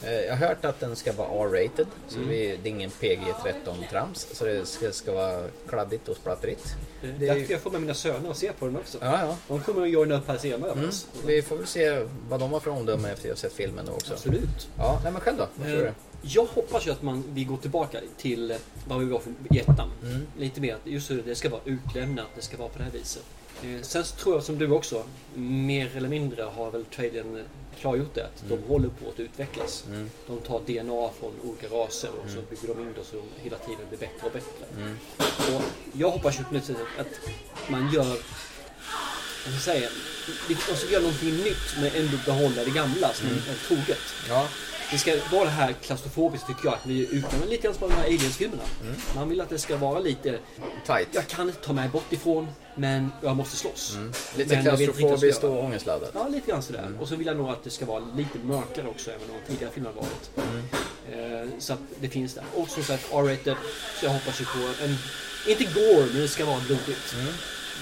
Eh, 0.03 0.11
Jag 0.13 0.35
har 0.35 0.47
hört 0.47 0.65
att 0.65 0.79
den 0.79 0.95
ska 0.95 1.11
vara 1.13 1.27
R-rated, 1.45 1.87
så 2.07 2.15
Mm. 2.17 2.29
vi, 2.29 2.59
det 2.63 2.69
är 2.69 2.71
ingen 2.71 2.89
PG-13-trams. 2.91 4.27
Så 4.33 4.45
det 4.45 4.65
ska, 4.65 4.91
ska 4.91 5.13
vara 5.13 5.43
kladdigt 5.69 6.07
och 6.09 6.15
splattrigt. 6.15 6.75
Det 7.01 7.07
Det 7.07 7.27
är 7.27 7.35
ju- 7.35 7.45
jag 7.49 7.59
får 7.61 7.71
med 7.71 7.81
mina 7.81 7.93
söner 7.93 8.29
och 8.29 8.37
se 8.37 8.51
på 8.59 8.65
den 8.65 8.77
också. 8.77 8.97
Ja, 9.01 9.19
ja. 9.25 9.35
De 9.47 9.61
kommer 9.61 9.81
att 9.81 9.89
joina 9.89 10.15
upp 10.17 10.27
här 10.27 10.37
senare. 10.37 10.71
Mm. 10.71 10.89
Vi 11.25 11.41
får 11.41 11.57
väl 11.57 11.67
se 11.67 12.05
vad 12.29 12.39
de 12.39 12.51
har 12.51 12.59
för 12.59 12.71
omdöme 12.71 13.09
efter 13.11 13.29
att 13.31 13.37
ha 13.37 13.41
sett 13.41 13.53
filmen 13.53 13.85
då 13.85 13.91
också. 13.91 14.13
Absolut. 14.13 14.67
Ja, 14.77 14.99
nej 15.03 15.11
men 15.11 15.21
själv 15.21 15.37
då? 15.37 15.47
Vad 15.55 15.67
tror 15.67 15.77
Eh, 15.77 15.83
du? 15.83 15.91
Jag 16.21 16.45
hoppas 16.45 16.87
ju 16.87 16.91
att 16.91 17.01
man, 17.01 17.23
vi 17.29 17.43
går 17.43 17.57
tillbaka 17.57 17.99
till 18.17 18.51
eh, 18.51 18.57
vad 18.87 18.99
vi 18.99 19.05
var 19.05 19.19
för 19.19 19.33
i 19.51 19.59
ettan. 19.59 19.91
Mm. 20.03 20.27
Lite 20.37 20.61
mer 20.61 20.75
att 20.75 20.81
just 20.87 21.07
det, 21.09 21.21
det 21.21 21.35
ska 21.35 21.49
vara 21.49 21.61
utlämnat, 21.65 22.25
det 22.35 22.41
ska 22.41 22.57
vara 22.57 22.69
på 22.69 22.77
det 22.77 22.83
här 22.83 22.91
viset. 22.91 23.23
Eh, 23.63 23.81
Sen 23.81 24.05
så 24.05 24.15
tror 24.15 24.35
jag 24.35 24.43
som 24.43 24.57
du 24.57 24.71
också, 24.71 25.03
mer 25.35 25.97
eller 25.97 26.09
mindre 26.09 26.43
har 26.43 26.71
väl 26.71 26.85
trailern 26.85 27.35
eh, 27.37 27.43
klargjort 27.79 28.15
det, 28.15 28.23
att 28.25 28.43
de 28.49 28.59
håller 28.67 28.89
på 28.89 29.09
att 29.09 29.19
utvecklas. 29.19 29.83
Mm. 29.87 30.09
De 30.27 30.39
tar 30.39 30.59
DNA 30.59 31.09
från 31.19 31.31
olika 31.43 31.67
raser 31.67 32.09
och 32.23 32.29
så 32.29 32.41
bygger 32.49 32.75
de 32.75 32.81
in 32.81 32.93
det 32.95 33.03
så 33.03 33.15
de 33.15 33.43
hela 33.43 33.57
tiden 33.57 33.85
blir 33.89 33.99
bättre 33.99 34.27
och 34.27 34.31
bättre. 34.31 34.65
Mm. 34.77 34.97
Och 35.55 35.63
jag 35.93 36.09
hoppas 36.09 36.39
ju 36.39 36.43
på 36.43 36.55
att 36.97 37.19
man 37.67 37.91
gör 37.93 38.17
vad 39.45 39.53
ska 39.61 39.71
säga, 39.71 39.89
de 40.47 40.55
ska 40.55 40.91
göra 40.91 41.01
någonting 41.01 41.37
nytt 41.37 41.75
men 41.81 41.91
ändå 41.95 42.17
behålla 42.25 42.63
det 42.63 42.71
gamla 42.71 43.13
som 43.13 43.27
är 43.27 43.67
troget. 43.67 43.99
Ja, 44.29 44.47
Det 44.91 44.97
ska 44.97 45.15
vara 45.31 45.43
det 45.43 45.49
här 45.49 45.73
klaustrofobiskt 45.73 46.47
tycker 46.47 46.65
jag, 46.65 46.73
att 46.73 46.85
vi 46.85 47.15
utmanar 47.15 47.45
lite 47.45 47.63
grann 47.63 47.73
som 47.73 47.89
de 47.89 47.95
här 47.95 48.03
aliens-filmerna. 48.05 48.63
Mm. 48.83 48.95
Man 49.15 49.29
vill 49.29 49.41
att 49.41 49.49
det 49.49 49.59
ska 49.59 49.77
vara 49.77 49.99
lite, 49.99 50.39
tight. 50.85 51.07
jag 51.11 51.27
kan 51.27 51.51
ta 51.51 51.73
mig 51.73 51.89
bort 51.89 52.13
ifrån 52.13 52.47
men 52.75 53.11
jag 53.21 53.35
måste 53.35 53.55
slåss. 53.55 53.95
Mm. 53.95 54.11
Lite 54.37 54.55
Men 54.55 54.63
klaustrofobiskt 54.63 55.43
och 55.43 55.63
ångestladdat. 55.63 56.11
Ja, 56.13 56.27
lite 56.27 56.51
grann 56.51 56.63
sådär. 56.63 56.83
Mm. 56.83 56.99
Och 56.99 57.07
så 57.07 57.15
vill 57.15 57.27
jag 57.27 57.37
nog 57.37 57.49
att 57.49 57.63
det 57.63 57.69
ska 57.69 57.85
vara 57.85 58.03
lite 58.15 58.37
mörkare 58.43 58.87
också, 58.87 59.11
även 59.11 59.29
om 59.29 59.35
de 59.45 59.51
tidigare 59.51 59.73
filmerna 59.73 59.95
varit. 59.95 60.31
Mm. 60.37 61.43
Eh, 61.43 61.49
så 61.59 61.73
att 61.73 61.79
det 61.99 62.09
finns 62.09 62.33
där. 62.33 62.43
Och 62.55 62.69
som 62.69 62.83
sagt, 62.83 63.07
R-rated. 63.13 63.55
Så 63.99 64.05
jag 64.05 64.11
hoppas 64.11 64.41
ju 64.41 64.45
på 64.45 64.83
en, 64.83 64.97
inte 65.47 65.63
gore, 65.63 66.05
men 66.13 66.21
det 66.21 66.27
ska 66.27 66.45
vara 66.45 66.59
blodigt. 66.67 67.15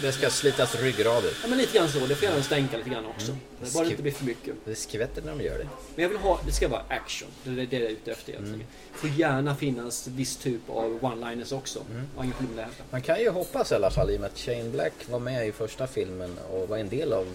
Det 0.02 0.12
ska 0.12 0.30
slitas 0.30 0.76
ryggrader. 0.76 1.32
Ja, 1.42 1.48
men 1.48 1.58
lite 1.58 1.78
grann 1.78 1.90
så. 1.90 2.00
Det 2.00 2.16
får 2.16 2.30
gärna 2.30 2.44
stänka 2.44 2.78
lite 2.78 2.90
grann 2.90 3.06
också. 3.06 3.32
Mm. 3.32 3.44
Det 3.62 3.74
bara 3.74 3.84
det 3.84 3.90
inte 3.90 4.02
blir 4.02 4.12
för 4.12 4.26
mycket. 4.26 4.56
Det 4.66 4.76
skvätter 4.76 5.22
när 5.22 5.32
de 5.32 5.44
gör 5.44 5.58
det. 5.58 5.68
Men 5.96 6.04
jag 6.04 6.10
vill 6.10 6.18
ha, 6.18 6.40
det 6.46 6.52
ska 6.52 6.68
vara 6.68 6.82
action. 6.90 7.28
Det 7.44 7.62
är 7.62 7.66
det 7.66 7.80
jag 7.80 7.86
är 7.86 7.90
ute 7.90 8.12
efter 8.12 8.32
egentligen. 8.32 8.56
Mm. 8.56 8.68
Det 8.94 8.98
får 8.98 9.10
gärna 9.10 9.56
finnas 9.56 10.08
viss 10.08 10.38
typ 10.38 10.70
av 10.70 11.00
one-liners 11.02 11.54
också. 11.54 11.80
Mm. 11.92 12.08
Jag 12.14 12.20
har 12.20 12.24
inget 12.24 12.38
problem 12.38 12.56
med 12.56 12.66
det. 12.78 12.84
Man 12.92 13.02
kan 13.02 13.20
ju 13.20 13.30
hoppas 13.30 13.72
i 13.72 13.76
alla 13.76 13.92
fall 13.92 14.12
i 14.12 14.16
och 14.16 14.22
med 14.22 14.28
att 14.28 14.38
Shane 14.38 14.70
Black 14.70 14.94
var 15.10 15.20
med 15.20 15.48
i 15.48 15.52
första 15.52 15.88
filmen 15.88 16.40
och 16.52 16.70
var 16.70 16.78
en 16.78 16.90
del 16.90 17.14
av 17.14 17.26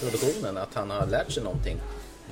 produktionen 0.00 0.56
att 0.56 0.74
han 0.74 0.90
har 0.90 1.06
lärt 1.06 1.32
sig 1.32 1.42
någonting. 1.42 1.76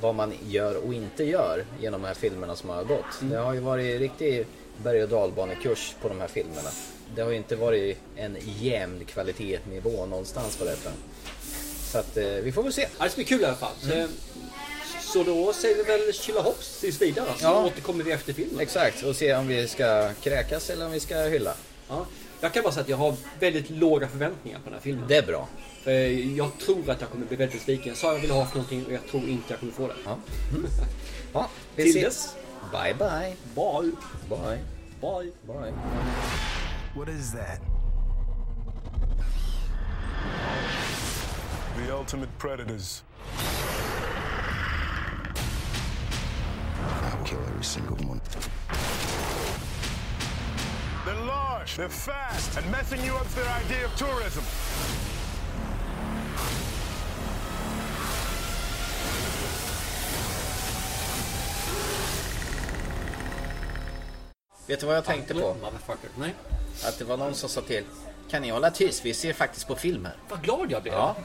Vad 0.01 0.15
man 0.15 0.33
gör 0.47 0.87
och 0.87 0.95
inte 0.95 1.25
gör 1.25 1.65
genom 1.81 2.03
de 2.03 2.07
här 2.07 2.15
filmerna 2.15 2.57
som 2.57 2.71
har 2.71 2.85
gått. 2.85 3.21
Mm. 3.21 3.33
Det 3.33 3.39
har 3.39 3.55
ju 3.55 3.61
varit 3.61 4.01
riktig 4.01 4.47
berg 4.83 5.03
och 5.03 5.09
dalbanekurs 5.09 5.95
på 6.03 6.09
de 6.09 6.21
här 6.21 6.29
filmerna. 6.29 6.71
Det 7.15 7.23
har 7.23 7.31
ju 7.31 7.37
inte 7.37 7.57
varit 7.57 7.99
en 8.17 8.37
jämn 8.61 9.05
kvalitetsnivå 9.05 10.07
någonstans 10.07 10.57
på 10.57 10.65
detta. 10.65 10.91
Så 11.93 11.99
att 11.99 12.17
eh, 12.17 12.25
vi 12.25 12.53
får 12.53 12.63
väl 12.63 12.73
se. 12.73 12.87
Ja, 12.99 13.05
det 13.05 13.11
ska 13.11 13.17
bli 13.17 13.25
kul 13.25 13.41
i 13.41 13.45
alla 13.45 13.55
fall. 13.57 13.73
Så, 13.81 14.07
så 15.13 15.23
då 15.23 15.53
säger 15.53 15.77
vi 15.77 15.83
väl 15.83 16.13
chilla 16.13 16.41
hopps 16.43 16.81
tills 16.81 17.03
vidare. 17.03 17.27
Så 17.39 17.45
Ja. 17.45 17.65
återkommer 17.67 18.05
vi 18.05 18.13
efter 18.13 18.33
filmen. 18.33 18.61
Exakt, 18.61 19.03
och 19.03 19.17
se 19.17 19.35
om 19.35 19.47
vi 19.49 19.69
ska 19.69 20.11
kräkas 20.23 20.71
eller 20.71 20.87
om 20.87 20.93
vi 20.93 21.01
ska 21.01 21.17
hylla. 21.19 21.55
Ja. 21.89 22.07
Jag 22.41 22.53
kan 22.55 22.63
bara 22.63 22.73
säga 22.73 22.83
att 22.83 22.89
jag 22.89 22.97
har 22.97 23.15
väldigt 23.41 23.71
låga 23.71 24.09
förväntningar 24.09 24.59
på 24.59 24.65
den 24.65 24.75
här 24.75 24.81
filmen. 24.81 25.05
Det 25.09 25.17
är 25.17 25.27
bra. 25.27 25.49
För 25.83 25.91
jag 26.37 26.51
tror 26.67 26.91
att 26.91 27.01
jag 27.01 27.11
kommer 27.11 27.27
bli 27.27 27.37
väldigt 27.37 27.59
besviken. 27.61 27.89
Jag 27.89 27.97
sa 27.97 28.13
jag 28.13 28.21
ville 28.21 28.33
ha 28.33 28.47
för 28.47 28.57
någonting 28.57 28.87
och 28.87 28.93
jag 28.93 29.07
tror 29.11 29.29
inte 29.29 29.45
jag 29.53 29.61
kommer 29.61 29.73
få 29.73 29.87
det. 29.89 29.95
Ja, 30.05 30.19
mm. 30.51 30.67
ja 31.33 31.51
vi 31.77 31.83
Till 31.83 31.97
ses. 31.97 32.15
dess. 32.15 32.35
Bye 32.73 32.95
bye. 32.95 33.37
Bye! 33.55 33.93
Bye. 34.29 34.59
Bye! 35.01 35.33
Bye. 35.47 35.73
What 36.97 37.11
is 37.11 37.31
that? 37.33 37.61
The 41.77 41.95
ultimate 41.95 42.31
predators. 42.39 43.03
I'll 46.81 47.23
kill 47.23 47.39
every 47.49 47.65
single 47.65 47.97
one. 47.99 48.23
They're 51.05 51.27
large, 51.27 51.77
they're 51.77 51.91
fast, 51.91 52.57
and 52.57 52.73
messing 52.73 53.05
you 53.05 53.15
up's 53.17 53.35
their 53.35 53.47
idea 53.47 53.85
of 53.85 53.95
tourism. 53.97 54.45
Vet 64.67 64.81
du 64.81 64.87
vad 64.87 64.97
jag 64.97 65.05
tänkte 65.05 65.35
på? 65.35 65.57
Nej. 66.19 66.35
Att 66.85 66.99
det 66.99 67.05
var 67.05 67.17
någon 67.17 67.35
som 67.35 67.49
sa 67.49 67.61
till. 67.61 67.85
Kan 68.31 68.43
ni 68.43 68.51
hålla 68.51 68.71
tyst? 68.71 69.05
Vi 69.05 69.15
ser 69.15 69.33
faktiskt 69.33 69.67
på 69.67 69.75
film 69.77 70.05
här. 70.05 70.15
Vad 70.29 70.43
glad 70.43 70.73
jag 70.73 70.83
blev. 70.83 70.95
Ja. 70.95 71.17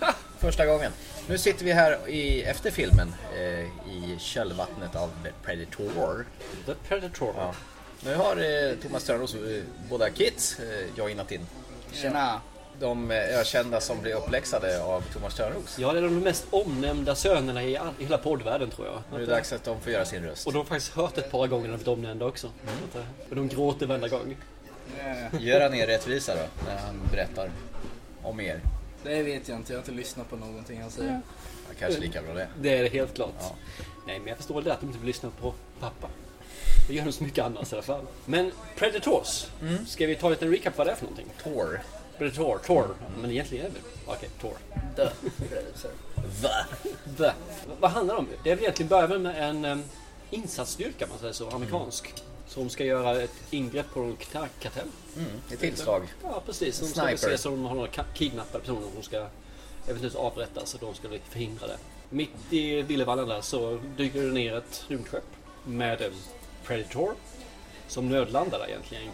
Första 0.38 0.66
gången. 0.66 0.92
Nu 1.28 1.38
sitter 1.38 1.64
vi 1.64 1.72
här 1.72 2.08
i, 2.08 2.42
efter 2.42 2.70
filmen 2.70 3.14
eh, 3.34 3.90
i 3.92 4.16
kölvattnet 4.18 4.96
av 4.96 5.10
Predator. 5.44 6.26
The 6.66 6.74
Predator. 6.88 7.34
Ja. 7.36 7.54
Nu 8.04 8.14
har 8.14 8.36
eh, 8.36 8.76
Thomas 8.82 9.04
Törnros 9.04 9.34
eh, 9.34 9.62
båda 9.90 10.10
kids 10.10 10.58
eh, 10.58 10.98
joinat 10.98 11.32
in. 11.32 11.46
Tjena! 11.92 12.40
De 12.80 13.10
ökända 13.10 13.80
som 13.80 14.00
blir 14.00 14.14
uppläxade 14.14 14.82
av 14.82 15.00
Thomas 15.12 15.34
Törnros. 15.34 15.78
Ja, 15.78 15.92
det 15.92 15.98
är 15.98 16.02
de 16.02 16.18
mest 16.18 16.46
omnämnda 16.50 17.14
sönerna 17.14 17.62
i, 17.64 17.76
all, 17.76 17.92
i 17.98 18.02
hela 18.04 18.18
poddvärlden 18.18 18.70
tror 18.70 18.86
jag. 18.86 19.02
Nu 19.10 19.16
är 19.16 19.20
det 19.26 19.32
dags 19.32 19.52
att 19.52 19.64
de 19.64 19.80
får 19.80 19.92
göra 19.92 20.04
sin 20.04 20.22
röst. 20.22 20.46
Och 20.46 20.52
de 20.52 20.58
har 20.58 20.64
faktiskt 20.64 20.92
hört 20.92 21.18
ett 21.18 21.30
par 21.30 21.46
gånger 21.46 21.62
när 21.68 21.70
de 21.72 21.76
blivit 21.76 21.88
omnämnda 21.88 22.26
också. 22.26 22.46
Så 22.92 22.98
att, 22.98 23.04
eh, 23.04 23.10
Och 23.30 23.36
de 23.36 23.48
gråter 23.48 23.86
varenda 23.86 24.08
gång. 24.08 24.36
Gör 25.40 25.60
han 25.60 25.74
er 25.74 25.86
rättvisa 25.86 26.34
då, 26.34 26.42
när 26.66 26.78
han 26.78 27.00
berättar 27.12 27.50
om 28.22 28.40
er? 28.40 28.60
Det 29.02 29.22
vet 29.22 29.48
jag 29.48 29.56
inte, 29.58 29.72
jag 29.72 29.78
har 29.78 29.82
inte 29.82 29.92
lyssnat 29.92 30.30
på 30.30 30.36
någonting 30.36 30.80
han 30.82 30.90
säger. 30.90 31.20
Ja, 31.68 31.74
kanske 31.78 32.00
lika 32.00 32.22
bra 32.22 32.34
det. 32.34 32.48
Det 32.60 32.78
är 32.78 32.82
det 32.82 32.88
helt 32.88 33.14
klart. 33.14 33.34
Ja. 33.38 33.54
Nej, 34.06 34.18
men 34.18 34.28
jag 34.28 34.36
förstår 34.36 34.62
det 34.62 34.72
att 34.72 34.80
de 34.80 34.86
inte 34.86 34.98
vill 34.98 35.06
lyssna 35.06 35.30
på 35.40 35.54
pappa. 35.80 36.08
Det 36.88 36.94
gör 36.94 37.04
de 37.04 37.12
så 37.12 37.24
mycket 37.24 37.44
annars 37.44 37.72
i 37.72 37.74
alla 37.76 37.82
fall. 37.82 38.06
Men 38.24 38.52
Predators. 38.76 39.46
Ska 39.86 40.06
vi 40.06 40.14
ta 40.14 40.28
lite 40.28 40.46
recap 40.46 40.78
vad 40.78 40.86
det 40.86 40.90
är 40.90 40.94
för 40.96 41.04
någonting? 41.04 41.26
Tor. 41.42 41.80
Predator, 42.18 42.58
Tor. 42.58 42.88
Men 43.20 43.30
egentligen 43.30 43.66
är 43.66 43.70
det 43.70 43.80
Okej, 44.06 44.28
Tor. 44.40 44.56
The 44.96 45.08
Predator. 45.48 45.90
Va? 46.42 46.66
The. 47.18 47.32
Vad 47.80 47.90
handlar 47.90 48.14
det 48.14 48.18
om? 48.18 48.28
Det 48.42 48.50
är 48.50 48.54
väl 48.54 48.64
egentligen 48.64 48.88
börjar 48.88 49.18
med 49.18 49.48
en 49.48 49.64
um, 49.64 49.82
insatsstyrka, 50.30 51.06
man 51.06 51.18
säger 51.18 51.32
så, 51.32 51.50
amerikansk. 51.50 52.14
Som 52.48 52.68
ska 52.68 52.84
göra 52.84 53.22
ett 53.22 53.34
ingrepp 53.50 53.86
på 53.94 54.00
en 54.00 54.16
knarkkartell. 54.16 54.88
Mm, 55.16 55.30
ett 55.52 55.60
tillslag. 55.60 56.02
Ja, 56.22 56.42
precis. 56.46 56.80
De 56.80 56.86
ska 56.86 57.16
se 57.16 57.38
som 57.38 57.52
de 57.52 57.64
har 57.64 57.74
några 57.74 58.04
kidnappade 58.14 58.64
personer 58.64 58.86
som 58.94 59.02
ska 59.02 59.26
eventuellt 59.88 60.16
avrättas 60.16 60.74
och 60.74 60.80
de 60.80 60.94
ska 60.94 61.08
lite 61.08 61.30
förhindra 61.30 61.66
det. 61.66 61.76
Mitt 62.10 62.30
i 62.50 62.82
Villevallen 62.82 63.28
där 63.28 63.40
så 63.40 63.78
dyker 63.96 64.22
det 64.22 64.32
ner 64.32 64.56
ett 64.56 64.84
rymdskepp 64.88 65.24
med 65.64 66.00
en 66.00 66.12
Predator 66.64 67.14
som 67.88 68.08
nödlandar 68.08 68.58
där 68.58 68.68
egentligen 68.68 69.04
i 69.04 69.06
en 69.06 69.12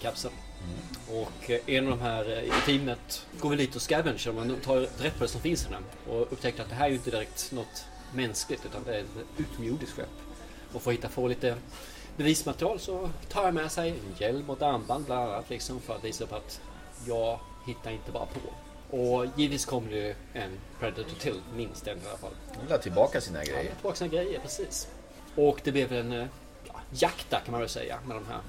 Och 1.09 1.51
eh, 1.51 1.61
en 1.67 1.85
av 1.85 1.99
de 1.99 2.01
här 2.01 2.31
eh, 2.31 2.45
i 2.45 2.53
teamet 2.67 3.27
går 3.41 3.49
väl 3.49 3.59
dit 3.59 3.77
och 3.77 3.83
scavengar 3.83 4.33
man 4.33 4.57
tar 4.61 4.81
rätt 4.81 5.19
på 5.19 5.25
det 5.25 5.29
som 5.29 5.41
finns 5.41 5.67
i 5.67 5.69
den 5.71 5.85
och 6.15 6.33
upptäcker 6.33 6.63
att 6.63 6.69
det 6.69 6.75
här 6.75 6.85
är 6.85 6.91
ju 6.91 6.97
inte 6.97 7.11
direkt 7.11 7.53
något 7.53 7.85
mänskligt 8.15 8.67
utan 8.67 8.83
det 8.85 8.97
är 8.97 9.01
ett 9.01 9.07
utomjordiskt 9.39 9.97
skepp. 9.97 10.09
Och 10.73 10.83
för 10.83 10.91
att 10.91 10.97
hitta 10.97 11.09
få 11.09 11.29
lite 11.29 11.57
bevismaterial 12.17 12.81
så 12.81 13.11
tar 13.29 13.45
jag 13.45 13.55
med 13.55 13.73
sig 13.73 13.91
en 13.91 14.15
hjälm 14.19 14.51
och 14.51 14.57
ett 14.57 14.63
armband 14.63 15.05
bland 15.05 15.31
annat 15.31 15.51
liksom 15.51 15.81
för 15.81 15.95
att 15.95 16.05
visa 16.05 16.27
på 16.27 16.37
att 16.37 16.61
jag 17.07 17.39
hittar 17.67 17.91
inte 17.91 18.13
bara 18.13 18.27
på. 18.27 18.41
Och 18.97 19.27
givetvis 19.37 19.65
kommer 19.65 19.91
det 19.91 19.97
ju 19.97 20.15
en 20.33 20.59
Predator 20.81 21.19
till, 21.21 21.41
minst 21.55 21.87
en 21.87 21.99
i 21.99 22.01
alla 22.09 22.19
fall. 22.19 22.33
De 22.55 22.61
vill 22.61 22.71
ha 22.71 22.79
tillbaka 22.79 23.21
sina 23.21 23.45
grejer. 23.45 23.75
tillbaka 23.75 23.97
sina 23.97 24.11
grejer, 24.11 24.41
precis. 24.41 24.89
Och 25.35 25.61
det 25.65 25.73
blev 25.73 25.93
en 25.93 26.13
eh, 26.13 26.27
ja, 26.65 26.75
jakt 26.91 27.31
där 27.31 27.41
kan 27.41 27.53
man 27.53 27.61
väl 27.61 27.69
säga 27.69 27.99
med 28.07 28.17
de 28.17 28.27
här. 28.27 28.41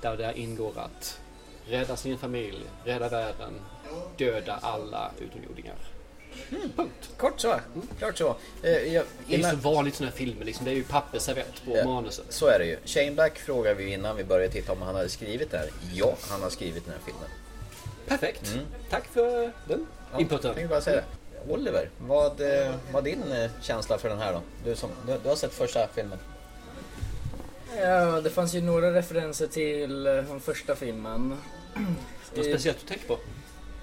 Där 0.00 0.16
det 0.16 0.38
ingår 0.38 0.78
att 0.78 1.20
rädda 1.68 1.96
sin 1.96 2.18
familj, 2.18 2.60
rädda 2.84 3.08
världen, 3.08 3.52
döda 4.16 4.58
alla 4.62 5.10
utomjordingar. 5.18 5.74
Punkt. 6.76 7.10
Kort 7.16 7.40
så. 7.40 7.54
Klart 7.98 8.18
så. 8.18 8.36
Eh, 8.62 8.70
jag, 8.70 8.82
Det 8.82 8.88
är 8.94 9.04
ju 9.28 9.36
innan, 9.38 9.50
så 9.50 9.56
vanligt 9.56 9.94
sådana 9.94 10.10
här 10.10 10.16
filmer, 10.18 10.44
liksom. 10.44 10.64
det 10.64 10.70
är 10.70 10.74
ju 10.74 10.82
pappersservett 10.84 11.62
på 11.64 11.76
Ja. 11.76 11.84
manuset. 11.84 12.24
så 12.28 12.46
är 12.46 12.58
det 12.58 12.64
ju. 12.66 12.78
Shane 12.84 13.10
Black 13.10 13.38
frågade 13.38 13.74
vi 13.74 13.92
innan 13.92 14.16
vi 14.16 14.24
började 14.24 14.52
titta 14.52 14.72
om 14.72 14.82
han 14.82 14.94
hade 14.94 15.08
skrivit 15.08 15.50
det 15.50 15.58
här. 15.58 15.70
Ja, 15.92 16.14
han 16.30 16.42
har 16.42 16.50
skrivit 16.50 16.84
den 16.84 16.94
här 16.94 17.00
filmen. 17.04 17.28
Perfekt. 18.06 18.54
Tack 18.90 19.04
för 19.06 19.52
den 19.68 19.86
Ja, 20.12 20.20
inputen. 20.20 20.54
Jag 20.60 20.68
bara 20.68 20.80
säga 20.80 20.96
det. 20.96 21.52
Oliver, 21.52 21.90
vad 22.00 22.40
eh, 22.40 22.74
var 22.92 23.02
din 23.02 23.32
eh, 23.32 23.50
känsla 23.62 23.98
för 23.98 24.08
den 24.08 24.18
här 24.18 24.32
då? 24.32 24.40
Du, 24.64 24.76
som, 24.76 24.90
du, 25.06 25.18
du 25.22 25.28
har 25.28 25.36
sett 25.36 25.52
första 25.52 25.88
filmen. 25.94 26.18
Ja, 27.76 28.20
det 28.20 28.30
fanns 28.30 28.54
ju 28.54 28.60
några 28.60 28.94
referenser 28.94 29.46
till 29.46 30.06
eh, 30.06 30.12
den 30.12 30.40
första 30.40 30.76
filmen. 30.76 31.28
Något 32.34 32.44
speciellt 32.46 32.78
du 32.80 32.86
tänker 32.86 33.06
på? 33.08 33.18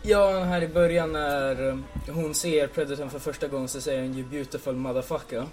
Ja, 0.02 0.40
här 0.40 0.62
i 0.62 0.68
början 0.68 1.14
när 1.14 1.68
eh, 1.68 1.78
hon 2.08 2.34
ser 2.36 2.68
Predatorn 2.68 3.10
för 3.10 3.20
första 3.20 3.48
gången 3.48 3.68
så 3.68 3.82
säger 3.82 4.02
hon 4.02 4.14
ju 4.14 4.24
'beautiful 4.24 4.76
motherfucker' 4.76 5.46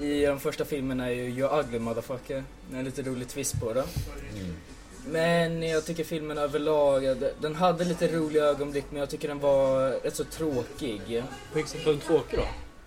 I 0.00 0.20
den 0.20 0.40
första 0.40 0.64
filmen 0.64 1.00
är 1.00 1.10
ju 1.10 1.22
'you 1.22 1.60
ugly 1.60 1.78
motherfucker' 1.78 2.44
En 2.74 2.84
lite 2.84 3.02
rolig 3.02 3.28
twist 3.28 3.60
på 3.60 3.72
det. 3.72 3.84
Men 5.06 5.62
jag 5.62 5.84
tycker 5.84 6.04
filmen 6.04 6.38
överlag, 6.38 7.04
eh, 7.04 7.16
den 7.40 7.54
hade 7.54 7.84
lite 7.84 8.08
roliga 8.08 8.44
ögonblick 8.44 8.84
men 8.90 9.00
jag 9.00 9.10
tycker 9.10 9.28
den 9.28 9.38
var 9.38 9.90
rätt 9.90 10.16
så 10.16 10.24
tråkig. 10.24 11.22
På 11.52 11.54
vilket 11.54 11.72
sätt 11.72 11.86
var 11.86 11.92
den 11.92 12.00
tråkig 12.02 12.38
då? 12.38 12.44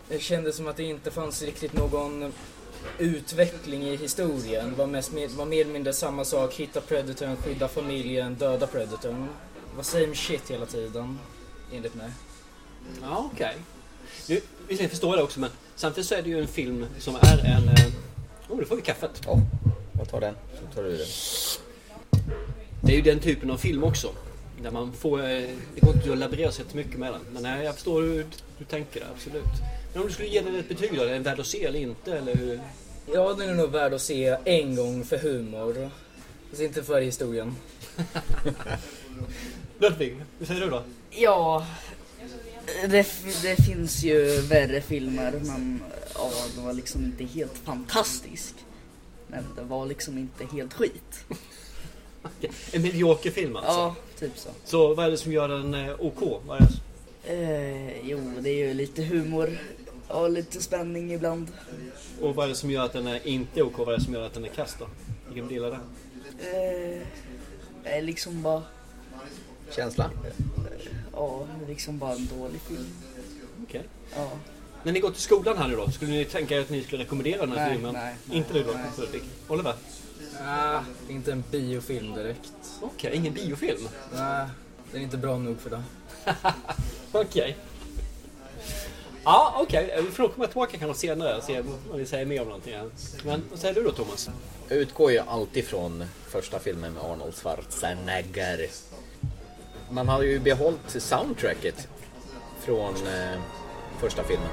Det 0.09 0.19
kändes 0.19 0.55
som 0.55 0.67
att 0.67 0.77
det 0.77 0.83
inte 0.83 1.11
fanns 1.11 1.41
riktigt 1.41 1.73
någon 1.73 2.33
utveckling 2.99 3.83
i 3.83 3.95
historien. 3.95 4.69
Det 4.69 4.75
var, 4.77 4.87
mest, 4.87 5.11
var 5.13 5.45
mer 5.45 5.61
eller 5.61 5.73
mindre 5.73 5.93
samma 5.93 6.25
sak. 6.25 6.53
Hitta 6.53 6.81
Predatorn, 6.81 7.35
skydda 7.37 7.67
familjen, 7.67 8.35
döda 8.35 8.67
Predatorn. 8.67 9.27
Var 9.75 9.83
same 9.83 10.15
shit 10.15 10.51
hela 10.51 10.65
tiden, 10.65 11.19
enligt 11.73 11.95
mig. 11.95 12.09
Ja, 13.01 13.29
okej. 13.33 13.55
Nu, 14.29 14.41
visst, 14.67 14.81
jag 14.81 14.89
förstår 14.89 15.17
det 15.17 15.23
också, 15.23 15.39
men 15.39 15.49
samtidigt 15.75 16.07
så 16.07 16.15
är 16.15 16.21
det 16.21 16.29
ju 16.29 16.39
en 16.41 16.47
film 16.47 16.85
som 16.99 17.15
är 17.15 17.37
en... 17.45 17.67
eh, 17.67 17.85
Oh, 18.49 18.59
då 18.59 18.65
får 18.65 18.75
vi 18.75 18.81
kaffet. 18.81 19.21
Ja, 19.25 19.39
jag 19.97 20.09
tar 20.09 20.21
den. 20.21 20.35
Så 20.59 20.75
tar 20.75 20.83
du 20.83 20.97
den. 20.97 21.07
Det 22.81 22.91
är 22.91 22.95
ju 22.95 23.01
den 23.01 23.19
typen 23.19 23.51
av 23.51 23.57
film 23.57 23.83
också. 23.83 24.11
Där 24.63 24.71
man 24.71 24.93
får... 24.93 25.19
eh, 25.19 25.25
Det 25.75 25.81
går 25.81 25.95
inte 25.95 26.11
att 26.11 26.17
laborera 26.17 26.51
så 26.51 26.61
mycket 26.73 26.99
med 26.99 27.13
den. 27.13 27.21
Men 27.33 27.43
nej, 27.43 27.65
jag 27.65 27.73
förstår 27.75 28.01
hur 28.01 28.25
du 28.57 28.65
tänker 28.65 29.03
absolut. 29.15 29.43
Men 29.93 30.01
om 30.01 30.07
du 30.07 30.13
skulle 30.13 30.29
ge 30.29 30.41
den 30.41 30.55
ett 30.55 30.69
betyg 30.69 30.91
då? 30.95 31.03
Är 31.03 31.13
den 31.13 31.23
värd 31.23 31.39
att 31.39 31.47
se 31.47 31.65
eller 31.65 31.79
inte? 31.79 32.17
Eller 32.17 32.35
hur? 32.35 32.59
Ja, 33.13 33.33
den 33.33 33.49
är 33.49 33.53
nog 33.53 33.71
värd 33.71 33.93
att 33.93 34.01
se 34.01 34.37
en 34.45 34.75
gång 34.75 35.05
för 35.05 35.17
humor. 35.17 35.89
Fast 36.49 36.61
inte 36.61 36.83
för 36.83 37.01
historien. 37.01 37.55
Ludvig, 39.79 40.17
hur 40.39 40.45
säger 40.45 40.61
du 40.61 40.69
då? 40.69 40.83
Ja, 41.09 41.65
det, 42.87 43.07
det 43.43 43.55
finns 43.65 44.03
ju 44.03 44.41
värre 44.41 44.81
filmer 44.81 45.31
men 45.31 45.83
ja, 46.15 46.31
det 46.55 46.61
var 46.61 46.73
liksom 46.73 47.03
inte 47.03 47.23
helt 47.23 47.57
fantastisk. 47.57 48.55
Men 49.27 49.43
det 49.55 49.61
var 49.61 49.85
liksom 49.85 50.17
inte 50.17 50.45
helt 50.55 50.73
skit. 50.73 51.25
En 52.71 52.81
medioker 52.81 53.31
film 53.31 53.55
alltså? 53.55 53.71
Ja, 53.71 53.95
typ 54.19 54.31
så. 54.35 54.49
Så 54.65 54.93
vad 54.93 55.05
är 55.05 55.11
det 55.11 55.17
som 55.17 55.31
gör 55.31 55.47
den 55.47 55.73
eh, 55.73 55.95
OK? 55.99 56.41
Vad 56.45 56.61
är 56.61 56.67
det? 56.67 56.81
Eh, 57.33 58.09
jo, 58.09 58.33
det 58.39 58.49
är 58.49 58.67
ju 58.67 58.73
lite 58.73 59.03
humor 59.03 59.57
och 60.11 60.29
lite 60.31 60.61
spänning 60.61 61.13
ibland. 61.13 61.47
Och 62.21 62.35
vad 62.35 62.45
är 62.45 62.49
det 62.49 62.55
som 62.55 62.71
gör 62.71 62.85
att 62.85 62.93
den 62.93 63.07
är 63.07 63.27
inte 63.27 63.63
OK? 63.63 63.77
Vad 63.77 63.87
är 63.93 63.97
det 63.97 64.03
som 64.03 64.13
gör 64.13 64.25
att 64.25 64.33
den 64.33 64.45
är 64.45 64.49
kass 64.49 64.75
då? 64.79 64.87
Vilken 65.27 65.47
del 65.47 65.63
är 65.63 65.69
det? 65.71 65.79
Eh, 67.83 67.97
är 67.97 68.01
liksom 68.01 68.41
bara, 68.41 68.63
Känsla? 69.75 70.11
ja, 71.13 71.47
det 71.59 71.65
är 71.65 71.69
liksom 71.69 71.97
bara 71.99 72.13
en 72.13 72.27
dålig 72.39 72.61
film. 72.61 72.85
Okej. 73.63 73.83
Ja. 74.15 74.31
När 74.83 74.91
ni 74.93 74.99
går 74.99 75.11
till 75.11 75.21
skolan 75.21 75.57
här 75.57 75.67
nu 75.67 75.75
då, 75.75 75.91
skulle 75.91 76.11
ni 76.11 76.25
tänka 76.25 76.55
er 76.55 76.61
att 76.61 76.69
ni 76.69 76.83
skulle 76.83 77.03
rekommendera 77.03 77.45
den 77.45 77.51
här 77.57 77.65
Nej, 77.65 77.73
filmen? 77.73 77.93
nej, 77.93 78.15
nej, 78.25 78.37
inte 78.37 78.53
du 78.53 78.63
då. 78.63 78.71
Ludvig? 78.97 79.23
Oliver? 79.47 79.73
Ah, 80.47 80.79
inte 81.09 81.31
en 81.31 81.43
biofilm 81.51 82.13
direkt. 82.13 82.51
Okej, 82.81 83.11
ingen 83.15 83.33
biofilm. 83.33 83.87
Nej, 84.15 84.47
den 84.91 84.99
är 85.01 85.03
inte 85.03 85.17
bra 85.17 85.37
nog 85.37 85.59
för 85.59 85.69
det. 85.69 85.83
Okej. 87.11 87.57
Ja, 89.23 89.55
okej. 89.61 90.01
Vi 90.05 90.11
får 90.11 90.23
nog 90.23 90.33
komma 90.35 90.47
tillbaka 90.47 90.77
kanske 90.77 90.99
senare 90.99 91.37
och 91.37 91.43
se 91.43 91.59
om 91.59 91.97
vi 91.97 92.05
säger 92.05 92.25
mer 92.25 92.41
om 92.41 92.47
någonting. 92.47 92.73
här. 92.73 92.89
Men 93.23 93.43
vad 93.49 93.59
säger 93.59 93.73
du 93.73 93.83
då 93.83 93.91
Thomas? 93.91 94.29
Jag 94.67 94.77
utgår 94.77 95.11
ju 95.11 95.19
alltid 95.19 95.65
från 95.65 96.05
första 96.27 96.59
filmen 96.59 96.93
med 96.93 97.03
Arnold 97.03 97.35
Schwarzenegger. 97.35 98.67
Man 99.89 100.07
har 100.07 100.21
ju 100.21 100.39
behållit 100.39 100.89
soundtracket 100.89 101.87
från 102.59 102.95
eh, 102.95 103.41
första 103.99 104.23
filmen. 104.23 104.49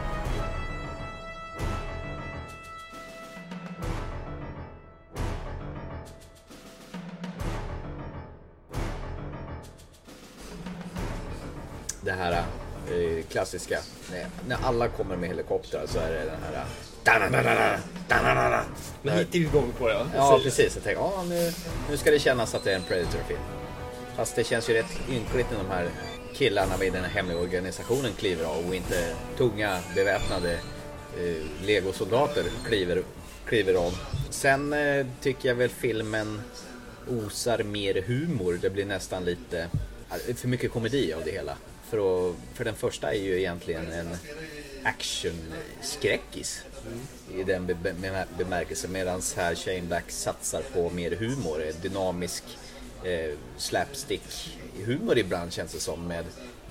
Det 12.00 12.12
här 12.12 12.33
eh, 12.33 12.67
klassiska, 13.29 13.79
när, 14.48 14.57
alla 14.62 14.88
kommer 14.88 15.16
med 15.16 15.29
helikoptrar 15.29 15.87
så 15.87 15.98
är 15.98 16.11
det 16.11 16.24
den 16.24 16.42
här... 16.42 16.64
da-da-da-da. 18.09 18.64
Men 19.03 19.18
hit 19.18 19.35
är 19.35 19.38
vi 19.38 19.44
igång 19.44 19.72
på 19.79 19.88
ja. 19.88 20.07
Ja, 20.14 20.40
precis. 20.42 20.74
Jag 20.74 20.85
tänkte, 20.85 21.03
ja, 21.03 21.24
nu, 21.29 21.53
nu 21.90 21.96
ska 21.96 22.11
det 22.11 22.18
kännas 22.18 22.55
att 22.55 22.64
det 22.64 22.72
är 22.72 22.77
en 22.77 22.83
Predator-film. 22.83 23.40
Fast 24.16 24.37
det 24.37 24.44
känns 24.44 24.70
ju 24.70 24.74
rätt 24.74 25.01
ynkligt 25.11 25.46
när 25.51 25.59
de 25.59 25.70
här 25.70 25.88
killarna 26.35 26.77
vid 26.77 26.92
den 26.92 27.05
här 27.05 27.11
hemliga 27.11 27.38
organisationen 27.38 28.12
kliver 28.18 28.44
av 28.44 28.68
och 28.68 28.74
inte 28.74 29.14
tunga 29.37 29.79
beväpnade 29.94 30.53
eh, 30.53 31.66
legosoldater 31.66 32.44
kliver, 32.66 33.03
kliver 33.46 33.74
av. 33.74 33.98
Sen 34.31 34.72
eh, 34.72 35.07
tycker 35.20 35.48
jag 35.48 35.57
väl 35.57 35.68
filmen 35.68 36.42
osar 37.09 37.62
mer 37.62 38.03
humor. 38.03 38.59
Det 38.62 38.70
blir 38.70 38.87
nästan 38.87 39.24
lite 39.24 39.68
eh, 40.29 40.35
för 40.35 40.48
mycket 40.48 40.72
komedi 40.72 41.12
av 41.12 41.22
det 41.24 41.31
hela. 41.31 41.57
För, 41.90 42.29
att, 42.31 42.35
för 42.55 42.64
den 42.64 42.74
första 42.74 43.12
är 43.12 43.18
ju 43.18 43.38
egentligen 43.38 43.92
en 43.92 44.09
actionskräckis 44.83 46.62
i 47.35 47.42
den 47.44 47.66
be- 47.66 47.74
be- 47.74 48.24
bemärkelsen. 48.38 48.92
Medan 48.92 49.22
här 49.37 49.55
Shane 49.55 49.83
Black 49.83 50.11
satsar 50.11 50.62
på 50.74 50.90
mer 50.90 51.11
humor, 51.11 51.62
eh, 51.66 51.74
dynamisk 51.83 52.44
eh, 53.05 53.35
slapstick 53.57 54.57
humor 54.85 55.18
ibland 55.18 55.53
känns 55.53 55.72
det 55.72 55.81
som 55.81 56.07
med 56.09 56.24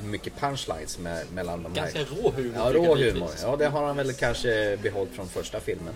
mycket 0.03 0.33
punchlines 0.39 0.99
med, 0.99 1.31
mellan 1.33 1.63
de 1.63 1.73
Ganska 1.73 1.99
här. 1.99 2.05
rå 2.05 2.31
humor. 2.31 2.53
Ja, 2.55 2.71
rå 2.73 2.95
humor. 2.95 3.29
Ja, 3.41 3.55
det 3.55 3.65
har 3.67 3.85
han 3.85 3.97
väl 3.97 4.13
kanske 4.13 4.77
behållit 4.83 5.13
från 5.13 5.29
första 5.29 5.59
filmen. 5.59 5.93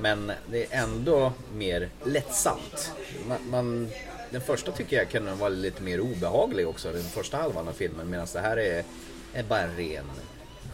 Men 0.00 0.32
det 0.50 0.64
är 0.72 0.82
ändå 0.82 1.32
mer 1.54 1.88
lättsamt. 2.04 2.92
Man, 3.28 3.38
man, 3.50 3.88
den 4.30 4.40
första 4.40 4.72
tycker 4.72 4.96
jag 4.96 5.08
kan 5.08 5.38
vara 5.38 5.48
lite 5.48 5.82
mer 5.82 6.00
obehaglig 6.00 6.68
också, 6.68 6.92
den 6.92 7.02
första 7.02 7.36
halvan 7.36 7.68
av 7.68 7.72
filmen. 7.72 8.10
Medan 8.10 8.26
det 8.32 8.40
här 8.40 8.56
är, 8.56 8.84
är 9.34 9.42
bara 9.42 9.60
en 9.60 9.76
ren 9.76 10.04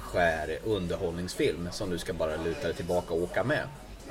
skär 0.00 0.58
underhållningsfilm 0.64 1.68
som 1.72 1.90
du 1.90 1.98
ska 1.98 2.12
bara 2.12 2.36
luta 2.36 2.62
dig 2.62 2.74
tillbaka 2.74 3.14
och 3.14 3.22
åka 3.22 3.44
med. 3.44 3.64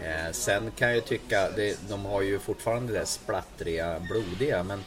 Eh, 0.04 0.32
sen 0.32 0.72
kan 0.72 0.94
jag 0.94 1.06
tycka, 1.06 1.50
det, 1.56 1.80
de 1.90 2.06
har 2.06 2.22
ju 2.22 2.40
fortfarande 2.40 2.94
det 2.94 3.00
där 3.00 3.06
splattriga, 3.06 4.00
blodiga, 4.00 4.64
men 4.64 4.84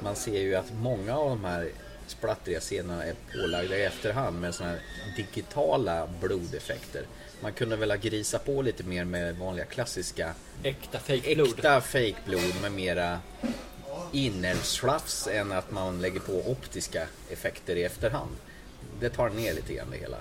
man 0.00 0.16
ser 0.16 0.40
ju 0.40 0.54
att 0.54 0.72
många 0.72 1.16
av 1.16 1.28
de 1.28 1.44
här 1.44 1.68
splattriga 2.06 2.60
scenerna 2.60 3.04
är 3.04 3.14
pålagda 3.32 3.76
i 3.76 3.84
efterhand 3.84 4.40
med 4.40 4.54
såna 4.54 4.70
här 4.70 4.80
digitala 5.16 6.08
blodeffekter. 6.20 7.02
Man 7.40 7.52
kunde 7.52 7.76
väl 7.76 7.90
ha 7.90 7.96
grisat 7.96 8.44
på 8.44 8.62
lite 8.62 8.84
mer 8.84 9.04
med 9.04 9.36
vanliga 9.36 9.64
klassiska 9.64 10.34
Äkta 10.62 10.98
fejkblod. 10.98 11.48
äkta 11.48 11.80
fejkblod 11.80 12.62
med 12.62 12.72
mera 12.72 13.20
inälvsslafs 14.12 15.26
än 15.26 15.52
att 15.52 15.70
man 15.70 16.00
lägger 16.00 16.20
på 16.20 16.32
optiska 16.50 17.08
effekter 17.30 17.76
i 17.76 17.84
efterhand. 17.84 18.30
Det 19.00 19.10
tar 19.10 19.30
ner 19.30 19.54
lite 19.54 19.72
grann 19.74 19.86
det 19.90 19.96
hela. 19.96 20.16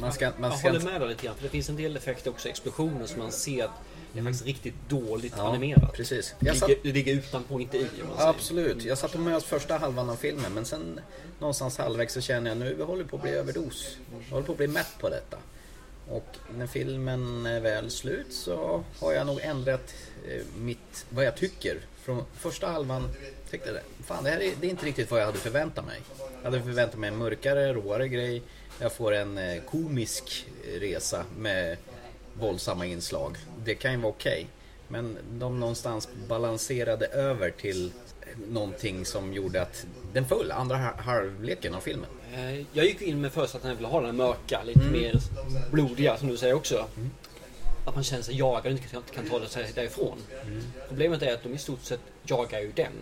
Man 0.00 0.12
ska, 0.12 0.30
man 0.38 0.50
Jag 0.50 0.58
ska 0.58 0.68
håller 0.68 0.80
inte- 0.80 0.92
med 0.92 1.00
dig 1.00 1.08
lite 1.08 1.26
grann. 1.26 1.34
För 1.36 1.42
det 1.42 1.48
finns 1.48 1.68
en 1.68 1.76
del 1.76 1.96
effekter 1.96 2.30
också, 2.30 2.48
explosioner, 2.48 3.06
som 3.06 3.18
man 3.18 3.32
ser 3.32 3.64
att 3.64 3.70
det 4.12 4.18
är 4.18 4.24
faktiskt 4.24 4.46
riktigt 4.46 4.74
dåligt 4.88 5.34
Ja, 5.36 5.48
animerat. 5.48 5.92
precis. 5.92 6.34
Det 6.40 6.46
Jag 6.46 6.56
satt- 6.56 6.68
ligger, 6.68 6.82
det 6.82 6.92
ligger 6.92 7.12
utanpå, 7.14 7.60
inte 7.60 7.76
i. 7.78 7.86
Absolut. 8.16 8.84
Jag 8.84 8.98
satt 8.98 9.14
och 9.14 9.20
mös 9.20 9.44
första 9.44 9.78
halvan 9.78 10.10
av 10.10 10.16
filmen 10.16 10.52
men 10.54 10.64
sen 10.64 11.00
någonstans 11.38 11.78
halvvägs 11.78 12.14
så 12.14 12.20
känner 12.20 12.50
jag 12.50 12.58
nu 12.58 12.74
vi 12.74 12.82
håller 12.82 13.04
på 13.04 13.16
att 13.16 13.22
bli 13.22 13.30
överdos. 13.30 13.96
Jag 14.28 14.30
håller 14.34 14.46
på 14.46 14.52
att 14.52 14.58
bli 14.58 14.66
mätt 14.68 14.98
på 15.00 15.08
detta. 15.08 15.36
Och 16.10 16.36
när 16.58 16.66
filmen 16.66 17.46
är 17.46 17.60
väl 17.60 17.90
slut 17.90 18.26
så 18.32 18.84
har 19.00 19.12
jag 19.12 19.26
nog 19.26 19.40
ändrat 19.40 19.94
eh, 20.28 20.42
mitt, 20.58 21.06
vad 21.10 21.24
jag 21.24 21.36
tycker. 21.36 21.78
Från 22.08 22.24
första 22.38 22.66
halvan 22.66 23.08
tyckte 23.50 23.68
jag 23.70 24.06
fan 24.06 24.24
det 24.24 24.30
här 24.30 24.40
är, 24.40 24.52
det 24.60 24.66
är 24.66 24.70
inte 24.70 24.86
riktigt 24.86 25.10
vad 25.10 25.20
jag 25.20 25.26
hade 25.26 25.38
förväntat 25.38 25.86
mig. 25.86 26.00
Jag 26.42 26.50
hade 26.50 26.62
förväntat 26.62 26.98
mig 26.98 27.08
en 27.08 27.16
mörkare, 27.16 27.72
råare 27.72 28.08
grej. 28.08 28.42
Jag 28.78 28.92
får 28.92 29.12
en 29.14 29.38
eh, 29.38 29.62
komisk 29.62 30.46
resa 30.80 31.24
med 31.38 31.76
våldsamma 32.34 32.86
inslag. 32.86 33.36
Det 33.64 33.74
kan 33.74 33.92
ju 33.92 33.98
vara 33.98 34.08
okej. 34.12 34.46
Men 34.88 35.18
de 35.32 35.60
någonstans 35.60 36.08
balanserade 36.28 37.06
över 37.06 37.50
till 37.50 37.92
någonting 38.48 39.04
som 39.04 39.32
gjorde 39.32 39.62
att 39.62 39.86
den 40.12 40.28
föll, 40.28 40.52
andra 40.52 40.76
ha- 40.76 40.96
halvleken 41.02 41.74
av 41.74 41.80
filmen. 41.80 42.06
Eh, 42.34 42.64
Jag 42.72 42.84
gick 42.86 43.02
in 43.02 43.20
med 43.20 43.32
förutsättningen 43.32 43.76
att 43.76 43.82
jag 43.82 43.88
ville 43.90 44.00
ha 44.00 44.06
den 44.06 44.16
mörka, 44.16 44.62
lite 44.64 44.80
Mm. 44.80 44.92
mer 44.92 45.20
blodiga 45.70 46.16
som 46.18 46.28
du 46.28 46.36
säger 46.36 46.54
också. 46.54 46.84
Att 47.88 47.94
man 47.94 48.04
känner 48.04 48.22
sig 48.22 48.38
jagad 48.38 48.66
och 48.66 48.70
inte 48.78 48.88
kan, 49.14 49.28
ta 49.28 49.46
sig 49.46 49.72
därifrån. 49.74 50.18
Mm. 50.42 50.62
Problemet 50.88 51.22
är 51.22 51.34
att 51.34 51.42
de 51.42 51.54
i 51.54 51.58
stort 51.58 51.82
sett 51.82 52.00
jagar 52.22 52.60
ju 52.60 52.72
den. 52.72 52.92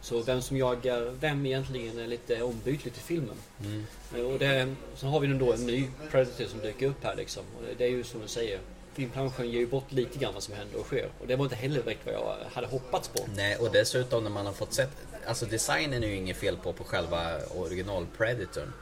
Så 0.00 0.22
vem 0.22 0.42
som 0.42 0.56
jagar 0.56 1.00
vem 1.20 1.46
egentligen 1.46 1.98
är 1.98 2.06
lite 2.06 2.42
ombytligt 2.42 2.96
i 2.96 3.00
filmen. 3.00 3.36
Mm. 3.64 3.86
Eh, 4.16 4.20
Och 4.20 4.38
det, 4.38 4.74
sen 4.96 5.08
har 5.08 5.20
vi 5.20 5.28
nu 5.28 5.38
då 5.38 5.52
en 5.52 5.66
ny 5.66 5.86
Predator 6.10 6.44
som 6.44 6.60
dyker 6.60 6.86
upp 6.86 7.04
här 7.04 7.16
liksom. 7.16 7.42
Och 7.56 7.62
det- 7.62 7.74
det 7.78 7.84
är 7.84 7.88
ju 7.90 8.04
som 8.04 8.20
du 8.20 8.28
säger. 8.28 8.58
Filmplanschen 8.94 9.50
ger 9.50 9.58
ju 9.58 9.66
bort 9.66 9.92
lite 9.92 10.18
grann 10.18 10.34
vad 10.34 10.42
som 10.42 10.54
händer 10.54 10.78
och 10.80 10.86
sker. 10.86 11.08
Och 11.20 11.26
det 11.26 11.36
var 11.36 11.44
inte 11.44 11.56
heller 11.56 11.82
direkt 11.82 12.06
vad 12.06 12.14
jag 12.14 12.36
hade 12.52 12.66
hoppats 12.66 13.08
på. 13.08 13.24
Nej, 13.36 13.56
och 13.56 13.72
dessutom 13.72 14.22
när 14.24 14.30
man 14.30 14.46
har 14.46 14.52
fått 14.52 14.72
sett, 14.72 14.90
alltså 15.26 15.46
designen 15.46 16.04
är 16.04 16.08
ju 16.08 16.16
inget 16.16 16.36
fel 16.36 16.56
på 16.56 16.72
på 16.72 16.84
själva 16.84 17.38
original 17.56 18.06
Predatorn. 18.18 18.72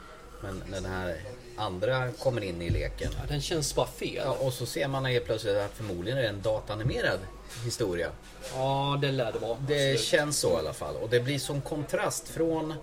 Men 0.43 0.63
när 0.69 0.81
den 0.81 0.91
här 0.91 1.17
andra 1.55 2.11
kommer 2.11 2.43
in 2.43 2.61
i 2.61 2.69
leken. 2.69 3.11
Ja, 3.17 3.23
den 3.27 3.41
känns 3.41 3.75
bara 3.75 3.87
fel. 3.87 4.23
Ja, 4.25 4.37
och 4.39 4.53
så 4.53 4.65
ser 4.65 4.87
man 4.87 5.05
helt 5.05 5.25
plötsligt 5.25 5.55
att 5.55 5.71
förmodligen 5.73 6.17
är 6.17 6.23
det 6.23 6.29
en 6.29 6.41
datanimerad 6.41 7.19
historia. 7.65 8.09
Ja, 8.55 8.99
det 9.01 9.11
lär 9.11 9.31
det 9.31 9.39
vara. 9.39 9.57
Det 9.67 9.73
Absolut. 9.73 10.01
känns 10.01 10.39
så 10.39 10.49
i 10.51 10.55
alla 10.55 10.73
fall. 10.73 10.95
Och 10.95 11.09
det 11.09 11.19
blir 11.19 11.39
som 11.39 11.61
kontrast 11.61 12.29
från 12.29 12.73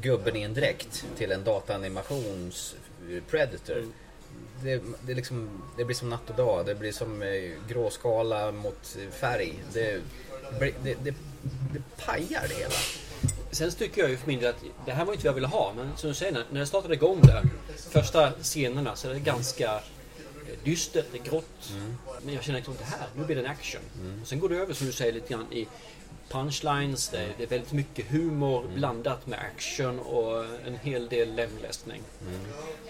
gubben 0.00 0.36
i 0.36 0.42
en 0.42 0.54
dräkt 0.54 1.04
till 1.16 1.32
en 1.32 1.44
datanimations 1.44 2.74
Predator. 3.30 3.84
Det, 4.62 4.82
det, 5.02 5.12
är 5.12 5.16
liksom, 5.16 5.62
det 5.76 5.84
blir 5.84 5.96
som 5.96 6.10
natt 6.10 6.30
och 6.30 6.36
dag. 6.36 6.66
Det 6.66 6.74
blir 6.74 6.92
som 6.92 7.22
eh, 7.22 7.50
gråskala 7.68 8.52
mot 8.52 8.96
färg. 9.10 9.54
Det, 9.72 10.00
det, 10.60 10.74
det, 10.82 10.94
det, 11.02 11.14
det 11.72 11.82
pajar 11.96 12.48
det 12.48 12.54
hela. 12.54 12.74
Sen 13.50 13.70
tycker 13.70 14.00
jag 14.00 14.10
ju 14.10 14.16
för 14.16 14.26
min 14.26 14.40
del 14.40 14.48
att 14.50 14.64
det 14.86 14.92
här 14.92 15.04
var 15.04 15.12
inte 15.12 15.24
vad 15.24 15.30
jag 15.30 15.34
ville 15.34 15.46
ha. 15.46 15.72
Men 15.76 15.96
som 15.96 16.08
du 16.08 16.14
säger, 16.14 16.32
när- 16.50 16.58
jag 16.58 16.68
startade 16.68 16.94
igång 16.94 17.20
där. 17.20 17.42
Första 17.90 18.32
scenerna 18.42 18.96
så 18.96 19.08
är 19.10 19.14
det 19.14 19.20
ganska 19.20 19.74
eh, 19.74 19.80
dystert, 20.64 21.06
det 21.12 21.18
är 21.18 21.22
grått. 21.22 21.72
Men 22.24 22.34
jag 22.34 22.42
känner 22.44 22.58
liksom 22.58 22.74
det 22.78 22.84
här, 22.84 23.06
nu 23.16 23.24
blir 23.24 23.36
det 23.36 23.42
en 23.42 23.50
action. 23.50 23.80
Och 24.22 24.28
sen 24.28 24.40
går 24.40 24.48
det 24.48 24.56
över 24.56 24.74
som 24.74 24.86
du 24.86 24.92
säger 24.92 25.12
lite 25.12 25.28
grann 25.32 25.52
i 25.52 25.68
punchlines. 26.28 27.08
Det 27.08 27.18
är, 27.18 27.32
det 27.38 27.42
är 27.42 27.46
väldigt 27.48 27.72
mycket 27.72 28.06
humor 28.10 28.64
blandat 28.74 29.26
med 29.26 29.38
action 29.54 29.98
och 30.00 30.44
en 30.66 30.76
hel 30.82 31.08
del 31.08 31.34
lemlästning. 31.34 32.02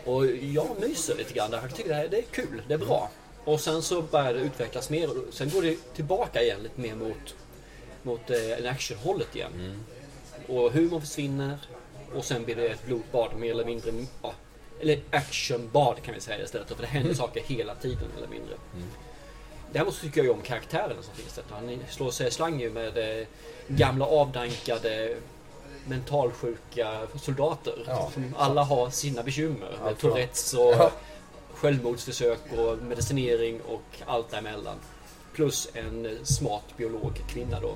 Och 0.04 0.26
jag 0.26 0.66
myser 0.80 1.14
lite 1.16 1.34
grann 1.34 1.50
där. 1.50 1.60
Jag 1.62 1.74
tycker 1.74 1.88
det, 1.88 1.94
här, 1.94 2.08
det 2.08 2.18
är 2.18 2.22
kul, 2.22 2.62
det 2.68 2.74
är 2.74 2.78
bra. 2.78 3.10
Och 3.44 3.60
sen 3.60 3.82
så 3.82 4.02
börjar 4.02 4.34
det 4.34 4.40
utvecklas 4.40 4.90
mer. 4.90 5.10
och 5.10 5.16
Sen 5.34 5.50
går 5.50 5.62
det 5.62 5.94
tillbaka 5.94 6.42
igen 6.42 6.62
lite 6.62 6.80
mer 6.80 6.94
mot, 6.94 7.34
mot 8.02 8.30
eh, 8.30 8.70
actionhållet 8.72 9.36
igen. 9.36 9.50
Och 10.48 10.72
humorn 10.72 11.00
försvinner. 11.00 11.58
Och 12.14 12.24
sen 12.24 12.44
blir 12.44 12.56
det 12.56 12.68
ett 12.68 12.86
blodbad 12.86 13.36
mer 13.36 13.50
eller 13.50 13.64
mindre. 13.64 13.92
Ja, 14.22 14.32
eller 14.80 15.00
actionbad 15.10 16.02
kan 16.02 16.14
vi 16.14 16.20
säga 16.20 16.44
istället. 16.44 16.68
För 16.68 16.76
det 16.82 16.86
händer 16.86 17.14
saker 17.14 17.42
hela 17.46 17.74
tiden 17.74 18.08
eller 18.16 18.28
mindre. 18.28 18.54
Däremot 19.72 19.94
så 19.94 20.00
tycker 20.00 20.18
jag 20.20 20.24
ju 20.24 20.32
om 20.32 20.42
karaktärerna 20.42 21.02
som 21.02 21.14
finns 21.14 21.34
där. 21.34 21.44
Han 21.50 21.78
slår 21.90 22.10
sig 22.10 22.30
slang 22.30 22.60
ju 22.60 22.70
med 22.70 23.20
eh, 23.20 23.26
gamla 23.68 24.06
avdankade 24.06 25.16
mentalsjuka 25.86 27.06
soldater. 27.20 27.84
Ja. 27.86 28.10
Som 28.14 28.34
alla 28.38 28.62
har 28.62 28.90
sina 28.90 29.22
bekymmer. 29.22 29.68
Ja, 29.78 29.84
med 29.84 29.98
Tourettes 29.98 30.54
och 30.54 30.60
Ja. 30.74 30.90
självmordsförsök 31.54 32.40
och 32.58 32.78
medicinering 32.78 33.60
och 33.60 33.82
allt 34.06 34.30
däremellan. 34.30 34.76
Plus 35.38 35.68
en 35.74 36.18
smart 36.22 36.64
biolog 36.76 37.22
kvinna 37.28 37.60
då. 37.60 37.74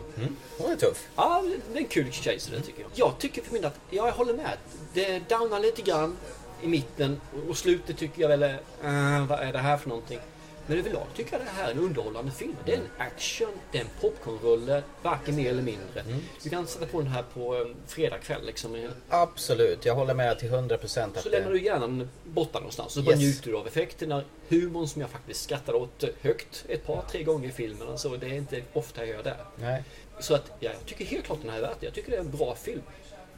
Hon 0.58 0.72
är 0.72 0.76
tuff. 0.76 1.08
Ja, 1.16 1.44
det 1.72 1.78
är 1.78 1.82
en 1.82 1.88
kul 1.88 2.12
tjej 2.12 2.40
så 2.40 2.50
det 2.50 2.60
tycker 2.60 2.82
jag. 2.82 2.90
Jag 2.94 3.18
tycker 3.18 3.42
för 3.42 3.52
min 3.52 3.64
att, 3.64 3.80
ja, 3.90 4.06
jag 4.06 4.12
håller 4.12 4.34
med. 4.34 4.56
Det 4.94 5.28
downar 5.28 5.60
lite 5.60 5.82
grann 5.82 6.16
i 6.62 6.66
mitten 6.66 7.20
och 7.48 7.56
slutet 7.56 7.98
tycker 7.98 8.22
jag 8.22 8.28
väl 8.28 8.42
är, 8.42 8.60
äh, 8.84 9.26
vad 9.26 9.40
är 9.40 9.52
det 9.52 9.58
här 9.58 9.76
för 9.76 9.88
någonting? 9.88 10.18
Men 10.66 10.78
överlag 10.78 11.06
tycker 11.16 11.32
jag 11.32 11.40
det 11.40 11.50
här 11.50 11.68
är 11.68 11.72
en 11.72 11.78
underhållande 11.78 12.32
film. 12.32 12.56
Det 12.64 12.72
är 12.72 12.76
en 12.76 12.88
action, 12.98 13.48
det 13.72 13.78
är 13.78 13.82
en 13.82 13.88
popcornrulle, 14.00 14.82
varken 15.02 15.36
mer 15.36 15.50
eller 15.50 15.62
mindre. 15.62 16.04
Du 16.42 16.50
kan 16.50 16.66
sätta 16.66 16.86
på 16.86 16.98
den 17.00 17.08
här 17.10 17.24
på 17.34 17.56
en 17.56 17.74
fredagkväll 17.86 18.46
liksom. 18.46 18.88
Absolut, 19.08 19.84
jag 19.84 19.94
håller 19.94 20.14
med 20.14 20.38
till 20.38 20.50
100% 20.50 21.16
att 21.16 21.22
Så 21.22 21.28
lämnar 21.28 21.50
du 21.50 21.62
hjärnan 21.64 22.08
borta 22.24 22.58
någonstans. 22.58 22.92
Så 22.92 23.02
bara 23.02 23.10
Yes. 23.10 23.20
njuter 23.20 23.50
du 23.50 23.56
av 23.56 23.66
effekterna, 23.66 24.22
humorn 24.48 24.88
som 24.88 25.00
jag 25.00 25.10
faktiskt 25.10 25.42
skrattar 25.44 25.74
åt 25.74 26.04
högt 26.20 26.64
ett 26.68 26.86
par, 26.86 27.02
tre 27.10 27.22
gånger 27.22 27.48
i 27.48 27.52
filmen. 27.52 27.88
Alltså, 27.88 28.08
det 28.08 28.26
är 28.26 28.34
inte 28.34 28.62
ofta 28.72 29.00
jag 29.06 29.08
gör 29.16 29.22
det. 29.22 29.36
Nej. 29.56 29.84
Så 30.20 30.34
att 30.34 30.50
ja, 30.60 30.70
jag 30.70 30.86
tycker 30.86 31.04
helt 31.04 31.24
klart 31.24 31.38
den 31.42 31.50
här 31.50 31.58
är 31.58 31.62
värt 31.62 31.80
det. 31.80 31.86
Jag 31.86 31.94
tycker 31.94 32.10
det 32.10 32.16
är 32.16 32.20
en 32.20 32.30
bra 32.30 32.54
film. 32.54 32.82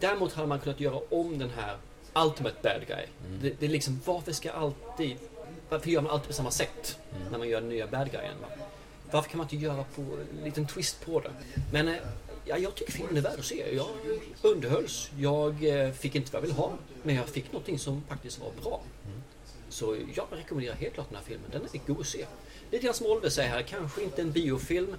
Däremot 0.01 0.33
hade 0.33 0.49
man 0.49 0.61
kunnat 0.61 0.81
göra 0.81 1.01
om 1.11 1.39
den 1.39 1.51
här 1.57 1.77
Ultimate 2.25 2.57
Bad 2.63 2.87
Guy. 2.87 3.07
Det, 3.43 3.61
det 3.61 3.67
är 3.67 3.71
liksom, 3.71 4.01
varför 4.05 4.33
ska 4.33 4.51
alltid... 4.53 5.17
Varför 5.75 5.91
gör 5.91 6.01
man 6.01 6.11
alltid 6.11 6.29
på 6.29 6.35
samma 6.35 6.51
sätt 6.51 6.99
när 7.31 7.39
man 7.39 7.49
gör 7.49 7.61
den 7.61 7.71
nya 7.71 7.87
Bad 7.87 8.11
Guyen? 8.11 8.41
Va? 8.41 8.49
Varför 9.11 9.31
kan 9.31 9.39
man 9.39 9.45
inte 9.45 9.57
göra 9.57 9.85
på 9.95 10.03
en 10.03 10.45
liten 10.45 10.67
twist 10.67 11.07
på 11.07 11.21
det? 11.21 11.31
Men 11.73 11.89
eh, 11.89 11.95
ja, 12.45 12.59
jag 12.59 12.75
tycker 12.75 12.93
filmen 12.93 13.17
är 13.17 13.21
värd 13.21 13.39
att 13.39 13.45
se. 13.45 13.75
Jag 13.77 13.87
underhölls. 14.43 15.11
Jag 15.19 15.65
eh, 15.65 15.93
fick 15.93 16.15
inte 16.15 16.33
vad 16.33 16.43
jag 16.43 16.43
ville 16.43 16.55
ha. 16.55 16.73
Men 17.03 17.15
jag 17.15 17.29
fick 17.29 17.53
någonting 17.53 17.79
som 17.79 18.03
faktiskt 18.09 18.41
var 18.41 18.51
bra. 18.63 18.83
Så 19.69 19.97
jag 20.15 20.27
rekommenderar 20.31 20.75
helt 20.75 20.95
klart 20.95 21.09
den 21.09 21.17
här 21.17 21.25
filmen. 21.25 21.51
Den 21.53 21.63
är 21.63 21.87
god 21.87 22.01
att 22.01 22.07
se. 22.07 22.27
Lite 22.71 22.85
grann 22.85 22.95
som 22.95 23.07
Oliver 23.07 23.29
säger 23.29 23.51
här, 23.51 23.63
kanske 23.63 24.03
inte 24.03 24.23
en 24.23 24.33
biofilm 24.33 24.97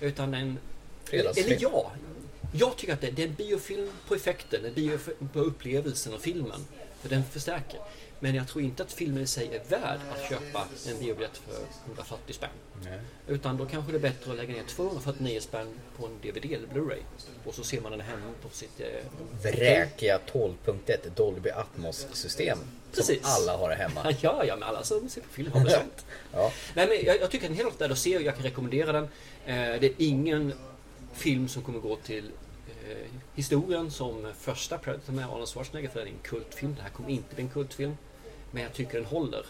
utan 0.00 0.34
en... 0.34 0.58
Fredagsfilm. 1.04 1.46
Eller 1.46 1.62
ja, 1.62 1.92
jag 2.52 2.76
tycker 2.76 2.92
att 2.92 3.00
det, 3.00 3.10
det 3.10 3.22
är 3.22 3.28
en 3.28 3.34
biofilm 3.34 3.88
på 4.08 4.14
effekten, 4.14 4.64
en 4.64 4.74
biofilm 4.74 5.28
på 5.32 5.40
upplevelsen 5.40 6.14
av 6.14 6.18
filmen. 6.18 6.60
För 7.00 7.08
den 7.08 7.24
förstärker. 7.24 7.80
Men 8.20 8.34
jag 8.34 8.48
tror 8.48 8.64
inte 8.64 8.82
att 8.82 8.92
filmen 8.92 9.22
i 9.22 9.26
sig 9.26 9.46
är 9.54 9.70
värd 9.70 10.00
att 10.12 10.28
köpa 10.28 10.68
en 10.88 10.98
biobiljett 10.98 11.36
för 11.36 11.60
140 11.86 12.34
spänn. 12.34 12.50
Nej. 12.84 13.00
Utan 13.26 13.56
då 13.56 13.66
kanske 13.66 13.92
det 13.92 13.98
är 13.98 14.02
bättre 14.02 14.30
att 14.30 14.36
lägga 14.36 14.54
ner 14.54 14.62
249 14.62 15.40
spänn 15.40 15.66
på 15.98 16.06
en 16.06 16.12
DVD 16.22 16.44
eller 16.44 16.68
Blu-ray. 16.68 17.00
Och 17.44 17.54
så 17.54 17.64
ser 17.64 17.80
man 17.80 17.92
den 17.92 18.00
hemma 18.00 18.32
på 18.42 18.48
sitt... 18.48 18.80
Eh, 18.80 18.86
Vräkiga 19.42 20.20
12.1 20.32 20.96
Dolby 21.16 21.50
Atmos-system. 21.50 22.58
Som 22.58 22.66
Precis. 22.92 23.20
alla 23.22 23.56
har 23.56 23.70
hemma. 23.70 24.14
ja, 24.20 24.44
ja, 24.44 24.56
men 24.56 24.68
alla 24.68 24.84
som 24.84 25.08
ser 25.08 25.20
på 25.20 25.28
film 25.28 25.52
har 25.52 25.60
väl 25.60 25.70
sånt. 25.80 26.06
Ja. 26.32 26.52
Nej, 26.74 26.86
men 26.88 27.04
jag, 27.04 27.20
jag 27.20 27.30
tycker 27.30 27.48
den 27.48 27.58
är 27.58 27.62
helt 27.62 27.80
värd 27.80 27.92
att 27.92 27.98
se 27.98 28.16
och 28.16 28.22
jag 28.22 28.34
kan 28.34 28.44
rekommendera 28.44 28.92
den. 28.92 29.04
Eh, 29.46 29.80
det 29.80 29.86
är 29.86 29.92
ingen 29.98 30.52
film 31.14 31.48
som 31.48 31.62
kommer 31.62 31.78
gå 31.78 31.96
till 31.96 32.30
eh, 32.90 32.96
historien 33.34 33.90
som 33.90 34.32
första 34.38 34.78
Predator 34.78 35.12
med 35.12 35.24
Arnold 35.24 35.48
Schwarzenegger 35.48 35.88
för 35.88 36.00
det 36.00 36.06
är 36.06 36.10
en 36.10 36.18
kultfilm. 36.22 36.74
Det 36.76 36.82
här 36.82 36.90
kommer 36.90 37.10
inte 37.10 37.34
bli 37.34 37.44
en 37.44 37.50
kultfilm. 37.50 37.96
Men 38.50 38.62
jag 38.62 38.72
tycker 38.72 38.94
den 38.98 39.04
håller. 39.06 39.46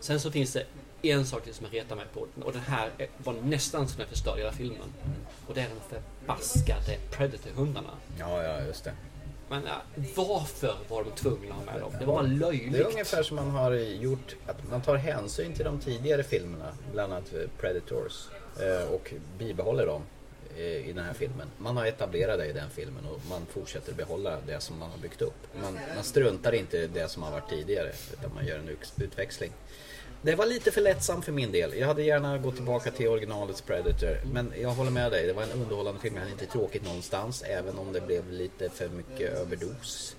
Sen 0.00 0.20
så 0.20 0.30
finns 0.30 0.52
det 0.52 0.64
en 1.02 1.26
sak 1.26 1.44
till 1.44 1.54
som 1.54 1.66
jag 1.70 1.74
retar 1.74 1.96
mig 1.96 2.04
på 2.14 2.26
och 2.44 2.52
den 2.52 2.62
här 2.62 2.90
är- 2.98 3.08
var 3.24 3.32
nästan 3.44 3.88
som 3.88 3.98
den 3.98 4.08
förstörde 4.08 4.38
hela 4.40 4.52
filmen. 4.52 4.92
Och 5.46 5.54
det 5.54 5.60
är 5.60 5.68
de 5.68 5.96
förbaskade 6.26 6.98
Predator-hundarna. 7.10 7.90
ja, 8.18 8.42
ja, 8.42 8.60
just 8.60 8.84
det. 8.84 8.92
Men 9.48 9.62
varför 10.16 10.74
var 10.88 11.04
de 11.04 11.10
tvungna 11.10 11.54
att 11.54 11.58
ha 11.66 11.72
med 11.72 11.80
dem? 11.80 11.92
Det 12.00 12.04
var 12.06 12.14
bara 12.14 12.22
löjligt. 12.26 12.72
Det 12.72 12.78
är 12.78 12.86
ungefär 12.86 13.22
som 13.22 13.36
man 13.36 13.50
har 13.50 13.72
gjort, 13.74 14.36
att 14.46 14.70
man 14.70 14.82
tar 14.82 14.96
hänsyn 14.96 15.52
till 15.54 15.64
de 15.64 15.78
tidigare 15.78 16.22
filmerna, 16.22 16.72
bland 16.92 17.12
annat 17.12 17.32
eh, 17.34 17.40
Predators, 17.60 18.26
eh, 18.60 18.88
och 18.94 19.12
bibehåller 19.38 19.86
dem 19.86 20.02
Eh, 20.56 20.88
i 20.88 20.92
den 20.92 21.04
här 21.04 21.12
filmen. 21.12 21.48
Man 21.58 21.76
har 21.76 21.86
etablerat 21.86 22.38
det 22.38 22.46
i 22.46 22.52
den 22.52 22.70
filmen 22.70 23.04
och 23.06 23.20
man 23.30 23.46
fortsätter 23.46 23.92
behålla 23.92 24.38
det 24.46 24.60
som 24.60 24.78
man 24.78 24.90
har 24.90 24.98
byggt 24.98 25.22
upp. 25.22 25.46
Man, 25.62 25.78
man 25.94 26.04
struntar 26.04 26.52
inte 26.52 26.76
i 26.76 26.86
det 26.86 27.08
som 27.08 27.22
har 27.22 27.30
varit 27.30 27.48
tidigare, 27.48 27.92
utan 28.12 28.34
man 28.34 28.46
gör 28.46 28.58
en 28.58 28.76
utväxling. 28.96 29.52
Det 30.22 30.34
var 30.34 30.46
lite 30.46 30.70
för 30.70 30.80
lättsamt 30.80 31.24
för 31.24 31.32
min 31.32 31.52
del. 31.52 31.78
Jag 31.78 31.86
hade 31.86 32.02
gärna 32.02 32.38
gått 32.38 32.54
tillbaka 32.54 32.90
till 32.90 33.08
originalets 33.08 33.62
Predator. 33.62 34.18
Men 34.32 34.52
jag 34.60 34.70
håller 34.70 34.90
med 34.90 35.12
dig, 35.12 35.26
det 35.26 35.32
var 35.32 35.42
en 35.42 35.52
underhållande 35.52 36.00
film. 36.00 36.14
Jag 36.14 36.22
hade 36.22 36.32
inte 36.32 36.46
tråkigt 36.46 36.84
någonstans. 36.84 37.42
Även 37.42 37.78
om 37.78 37.92
det 37.92 38.00
blev 38.00 38.30
lite 38.32 38.68
för 38.68 38.88
mycket 38.88 39.32
överdos 39.32 40.16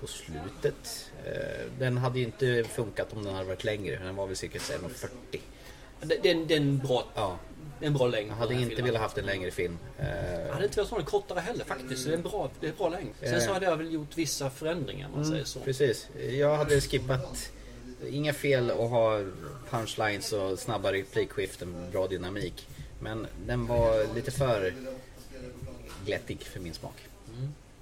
på 0.00 0.06
slutet. 0.06 1.10
Eh, 1.24 1.70
den 1.78 1.98
hade 1.98 2.18
ju 2.18 2.24
inte 2.24 2.64
funkat 2.64 3.12
om 3.12 3.24
den 3.24 3.34
hade 3.34 3.46
varit 3.46 3.64
längre. 3.64 3.98
Den 4.04 4.16
var 4.16 4.26
väl 4.26 4.36
cirka 4.36 4.58
1,40. 4.58 5.40
Det, 6.08 6.18
det, 6.22 6.30
en- 6.30 6.46
det 6.46 6.54
är 6.54 6.58
en 6.60 6.78
bra, 6.78 7.04
Ja, 7.14 7.38
en 7.80 7.92
bra 7.94 8.06
längd. 8.06 8.30
jag 8.30 8.34
hade 8.36 8.54
inte 8.54 8.66
filmen. 8.68 8.84
velat 8.84 9.02
haft 9.02 9.18
en 9.18 9.26
längre 9.26 9.50
film. 9.50 9.78
Eh, 9.98 10.06
Jag 10.46 10.52
hade 10.52 10.64
inte 10.64 10.76
velat 10.76 10.90
ha 10.90 10.96
den 10.98 11.06
kortare 11.06 11.40
heller 11.40 11.64
faktiskt. 11.64 12.04
Det 12.06 12.12
är 12.12 12.16
en 12.16 12.22
bra, 12.22 12.50
det 12.60 12.66
är 12.66 12.70
en 12.70 12.76
bra 12.76 12.88
längd. 12.88 13.10
Sen 13.20 13.40
så 13.40 13.52
hade 13.52 13.66
jag 13.66 13.76
väl 13.76 13.92
gjort 13.92 14.16
vissa 14.18 14.50
förändringar 14.50 15.08
om 15.08 15.12
man 15.14 15.24
säger 15.26 15.44
så. 15.44 15.60
Precis. 15.60 16.08
Jag 16.38 16.56
hade 16.56 16.80
skippat 16.80 17.50
Inga 18.10 18.32
fel 18.32 18.70
att 18.70 18.76
ha 18.90 19.20
punchlines 19.70 20.32
och 20.32 20.58
snabba 20.58 20.92
replikskiften, 20.92 21.74
bra 21.92 22.06
dynamik. 22.06 22.68
Men 23.00 23.26
den 23.46 23.66
var 23.66 24.14
lite 24.14 24.30
för 24.30 24.74
glättig 26.06 26.42
för 26.42 26.60
min 26.60 26.74
smak. 26.74 26.94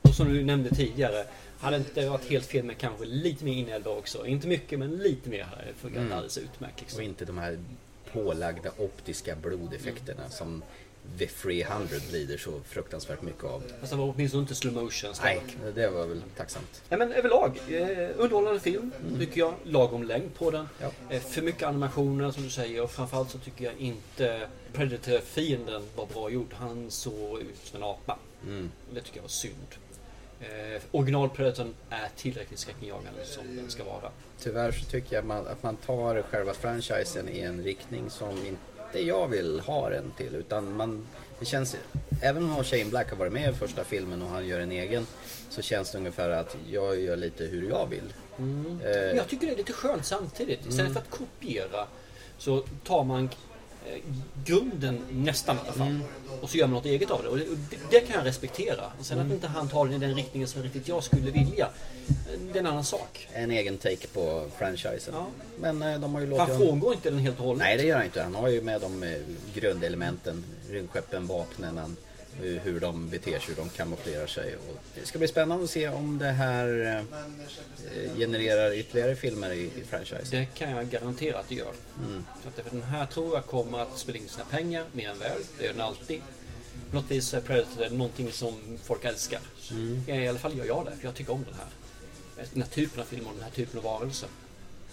Och 0.03 0.15
som 0.15 0.33
du 0.35 0.45
nämnde 0.45 0.71
tidigare. 0.71 1.25
Hade 1.61 1.77
inte 1.77 2.09
varit 2.09 2.31
helt 2.31 2.47
fel 2.47 2.65
med 2.65 2.79
kanske 2.79 3.05
lite 3.05 3.45
mer 3.45 3.53
inälvor 3.55 3.99
också. 3.99 4.27
Inte 4.27 4.47
mycket 4.49 4.79
men 4.79 4.91
lite 4.91 5.29
mer 5.31 5.43
hade 5.45 5.63
funkat 5.81 6.01
Mm. 6.01 6.13
alldeles 6.13 6.39
utmärkt. 6.39 6.75
Och 6.75 6.81
Liksom. 6.81 7.01
inte 7.03 7.25
de 7.25 7.39
här 7.39 7.59
pålagda 8.13 8.71
optiska 8.79 9.37
blodeffekterna 9.37 10.29
som 10.29 10.63
The 11.19 11.27
300 11.27 11.97
lider 12.13 12.37
så 12.37 12.61
fruktansvärt 12.67 13.23
mycket 13.23 13.45
av. 13.45 13.63
Fast 13.81 13.93
det 13.93 13.99
var 13.99 14.15
åtminstone 14.15 14.41
inte 14.41 14.55
slow 14.55 14.75
motion. 14.75 15.13
Nej, 15.23 15.43
det 15.75 15.89
var 15.89 16.07
väl 16.07 16.23
tacksamt. 16.37 16.83
Ja, 16.89 16.97
men 16.97 17.13
överlag, 17.13 17.61
eh, 17.69 18.09
underhållande 18.17 18.61
film 18.61 18.93
tycker 19.19 19.41
jag. 19.41 19.55
Lagom 19.65 20.03
längd 20.03 20.35
på 20.35 20.51
den. 20.51 20.69
Ja. 20.81 20.91
Eh, 21.11 21.21
för 21.21 21.43
mycket 21.43 21.63
animationer 21.63 22.31
som 22.31 22.43
du 22.43 22.51
säger 22.51 22.83
och 22.83 22.91
framförallt 22.91 23.31
så 23.31 23.39
tycker 23.39 23.65
jag 23.65 23.75
inte 23.79 24.49
Predator-fienden 24.73 25.83
var 25.97 26.07
bra 26.07 26.31
gjord. 26.31 26.55
Han 26.55 26.91
såg 26.91 27.41
ut 27.41 27.59
som 27.65 27.83
en 27.83 27.89
apa. 27.89 28.19
Mm. 28.47 28.71
Det 28.95 29.01
tycker 29.01 29.17
jag 29.17 29.23
var 29.23 29.29
synd. 29.29 29.67
Eh, 30.43 30.83
original 30.91 31.29
Predatorn 31.31 31.75
är 31.91 32.09
tillräckligt 32.17 32.59
skräckinjagande 32.59 33.25
som 33.25 33.57
den 33.57 33.71
ska 33.71 33.85
vara. 33.85 34.11
Tyvärr 34.39 34.73
så 34.73 34.85
tycker 34.85 35.17
jag 35.17 35.25
man, 35.25 35.47
att 35.47 35.63
man 35.63 35.77
tar 35.77 36.23
själva 36.23 36.55
franchisen 36.55 37.29
i 37.29 37.41
en 37.41 37.63
riktning 37.65 38.11
som 38.11 38.31
inte 38.47 39.07
jag 39.09 39.29
vill 39.29 39.61
ha 39.61 39.91
den 39.91 40.13
till. 40.17 40.35
Utan 40.35 40.77
man, 40.77 41.07
det 41.39 41.45
känns, 41.45 41.77
även 42.23 42.51
om 42.51 42.65
Shane 42.65 42.85
Black 42.85 43.11
har 43.11 43.17
varit 43.17 43.33
med 43.33 43.51
i 43.51 43.53
första 43.53 43.85
filmen 43.85 44.23
och 44.23 44.29
han 44.29 44.47
gör 44.47 44.61
en 44.61 44.73
egen 44.73 45.07
så 45.51 45.63
känns 45.63 45.93
det 45.93 45.99
ungefär 45.99 46.31
att 46.31 46.57
jag 46.71 47.01
gör 47.01 47.17
lite 47.17 47.45
hur 47.45 47.69
jag 47.69 47.87
vill. 47.87 48.13
Eh, 48.85 48.91
Jag 49.17 49.29
tycker 49.29 49.47
det 49.47 49.53
är 49.53 49.57
lite 49.57 49.73
skönt 49.73 50.05
samtidigt. 50.05 50.61
Istället 50.61 50.81
Mm. 50.81 50.93
för 50.95 51.01
att 51.01 51.11
kopiera 51.11 51.87
så 52.39 52.61
tar 52.85 53.05
man 53.05 53.29
grunden 54.45 54.99
nästan 55.11 55.57
i 55.57 55.59
alla 55.65 55.73
fall. 55.73 55.99
Och 56.41 56.51
så 56.51 56.57
gör 56.57 56.67
man 56.67 56.75
något 56.75 56.87
eget 56.87 57.11
av 57.11 57.23
det. 57.23 57.29
Och 57.29 57.39
det, 57.39 57.47
det, 57.91 58.01
kan 58.01 58.17
jag 58.17 58.27
respektera. 58.27 58.85
Och 58.99 59.07
sen 59.07 59.19
Mm. 59.19 59.27
att 59.31 59.35
inte 59.35 59.47
han 59.47 59.69
tar 59.69 59.85
den 59.85 59.95
i 59.95 59.99
den 60.07 60.15
riktningen 60.15 60.49
som 60.49 60.63
riktigt 60.63 60.89
jag 60.89 61.05
skulle 61.05 61.31
vilja. 61.31 61.69
eh, 62.09 62.39
Det 62.53 62.59
är 62.59 62.61
en 62.61 62.67
annan 62.67 62.85
sak. 62.85 63.29
en 63.33 63.51
egen 63.51 63.79
take 63.79 64.07
på 64.07 64.47
franchisen. 64.59 65.15
Ja. 65.15 65.27
Men 65.61 65.83
eh, 65.83 66.01
de 66.01 66.15
har 66.15 66.21
ju 66.21 66.37
Han 66.39 66.49
låtit 66.49 66.67
frångår 66.67 66.95
inte 66.95 67.11
den 67.11 67.19
helt 67.19 67.39
och 67.41 67.45
hållet. 67.47 67.63
Nej 67.63 67.77
det 67.77 67.83
gör 67.83 67.97
han 67.97 68.05
inte. 68.05 68.23
Han 68.23 68.35
har 68.35 68.49
ju 68.49 68.61
med 68.63 68.81
de 68.81 69.03
eh, 69.03 69.19
grundelementen, 69.55 70.45
rymdskeppen, 70.71 71.27
vapnen, 71.27 71.79
han- 71.79 71.97
hur 72.41 72.81
de 72.81 73.09
beter 73.09 73.39
sig, 73.39 73.49
hur 73.49 73.57
de 73.57 73.69
kamouflerar 73.69 74.27
sig. 74.27 74.57
Och 74.57 74.77
det 74.95 75.07
ska 75.07 75.19
bli 75.19 75.29
spännande 75.29 75.65
att 75.65 75.71
se 75.71 75.89
om 75.89 76.19
det 76.19 76.31
här 76.31 76.97
eh, 77.95 78.17
genererar 78.17 78.73
ytterligare 78.73 79.17
filmer 79.17 79.53
i, 79.53 79.63
i 79.65 79.85
franchisen. 79.91 80.25
Det 80.31 80.47
kan 80.55 80.71
jag 80.71 80.91
garantera 80.91 81.39
att 81.39 81.49
det 81.49 81.55
gör. 81.55 81.73
Så 82.43 82.49
att 82.49 82.71
den 82.71 82.83
här 82.83 83.07
tror 83.07 83.35
jag 83.35 83.47
kommer 83.47 83.79
att 83.79 83.99
spela 83.99 84.19
in 84.19 84.29
sina 84.29 84.45
pengar 84.45 84.85
mer 84.93 85.11
än 85.11 85.19
väl. 85.19 85.39
Det 85.59 85.65
gör 85.65 85.73
den 85.73 85.81
alltid. 85.81 86.21
På 86.91 86.97
något 86.97 87.11
vis 87.11 87.35
är 87.35 87.41
Predator 87.41 87.91
någonting 87.91 88.33
som 88.33 88.79
folk 88.85 89.05
älskar. 89.05 89.41
Ja, 90.07 90.15
I 90.15 90.29
alla 90.29 90.39
fall 90.39 90.59
gör 90.59 90.65
jag 90.65 90.85
det, 90.85 90.97
för 90.97 91.05
jag 91.05 91.15
tycker 91.15 91.33
om 91.33 91.45
den 91.45 91.55
här. 91.55 91.67
Den 92.53 92.63
här 92.63 92.71
typen 92.71 93.01
av 93.01 93.05
film 93.05 93.27
och 93.27 93.35
den 93.35 93.43
här 93.43 93.51
typen 93.51 93.79
av 93.79 93.85
varelser. 93.85 94.29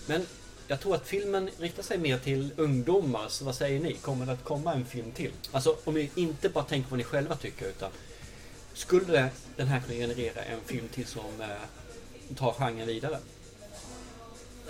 Men 0.08 0.25
jag 0.70 0.80
tror 0.80 0.96
att 0.96 1.08
filmen 1.08 1.50
riktar 1.60 1.84
sig 1.84 1.98
mer 1.98 2.18
till 2.18 2.52
ungdomar, 2.58 3.26
så 3.28 3.46
vad 3.46 3.56
säger 3.56 3.80
ni? 3.80 3.94
Kommer 3.94 4.26
det 4.26 4.32
att 4.32 4.44
komma 4.44 4.74
en 4.74 4.86
film 4.86 5.12
till? 5.12 5.32
Alltså 5.52 5.76
om 5.84 5.94
ni 5.94 6.10
inte 6.16 6.50
bara 6.50 6.64
tänker 6.64 6.90
på 6.90 6.92
vad 6.92 6.98
ni 6.98 7.04
själva 7.04 7.36
tycker, 7.36 7.66
utan 7.66 7.92
skulle 8.74 9.30
den 9.56 9.68
här 9.68 9.80
kunna 9.80 9.94
generera 9.94 10.44
en 10.44 10.60
film 10.66 10.88
till 10.88 11.06
som 11.06 11.42
eh, 11.42 12.36
tar 12.36 12.54
genren 12.54 12.88
vidare? 12.88 13.20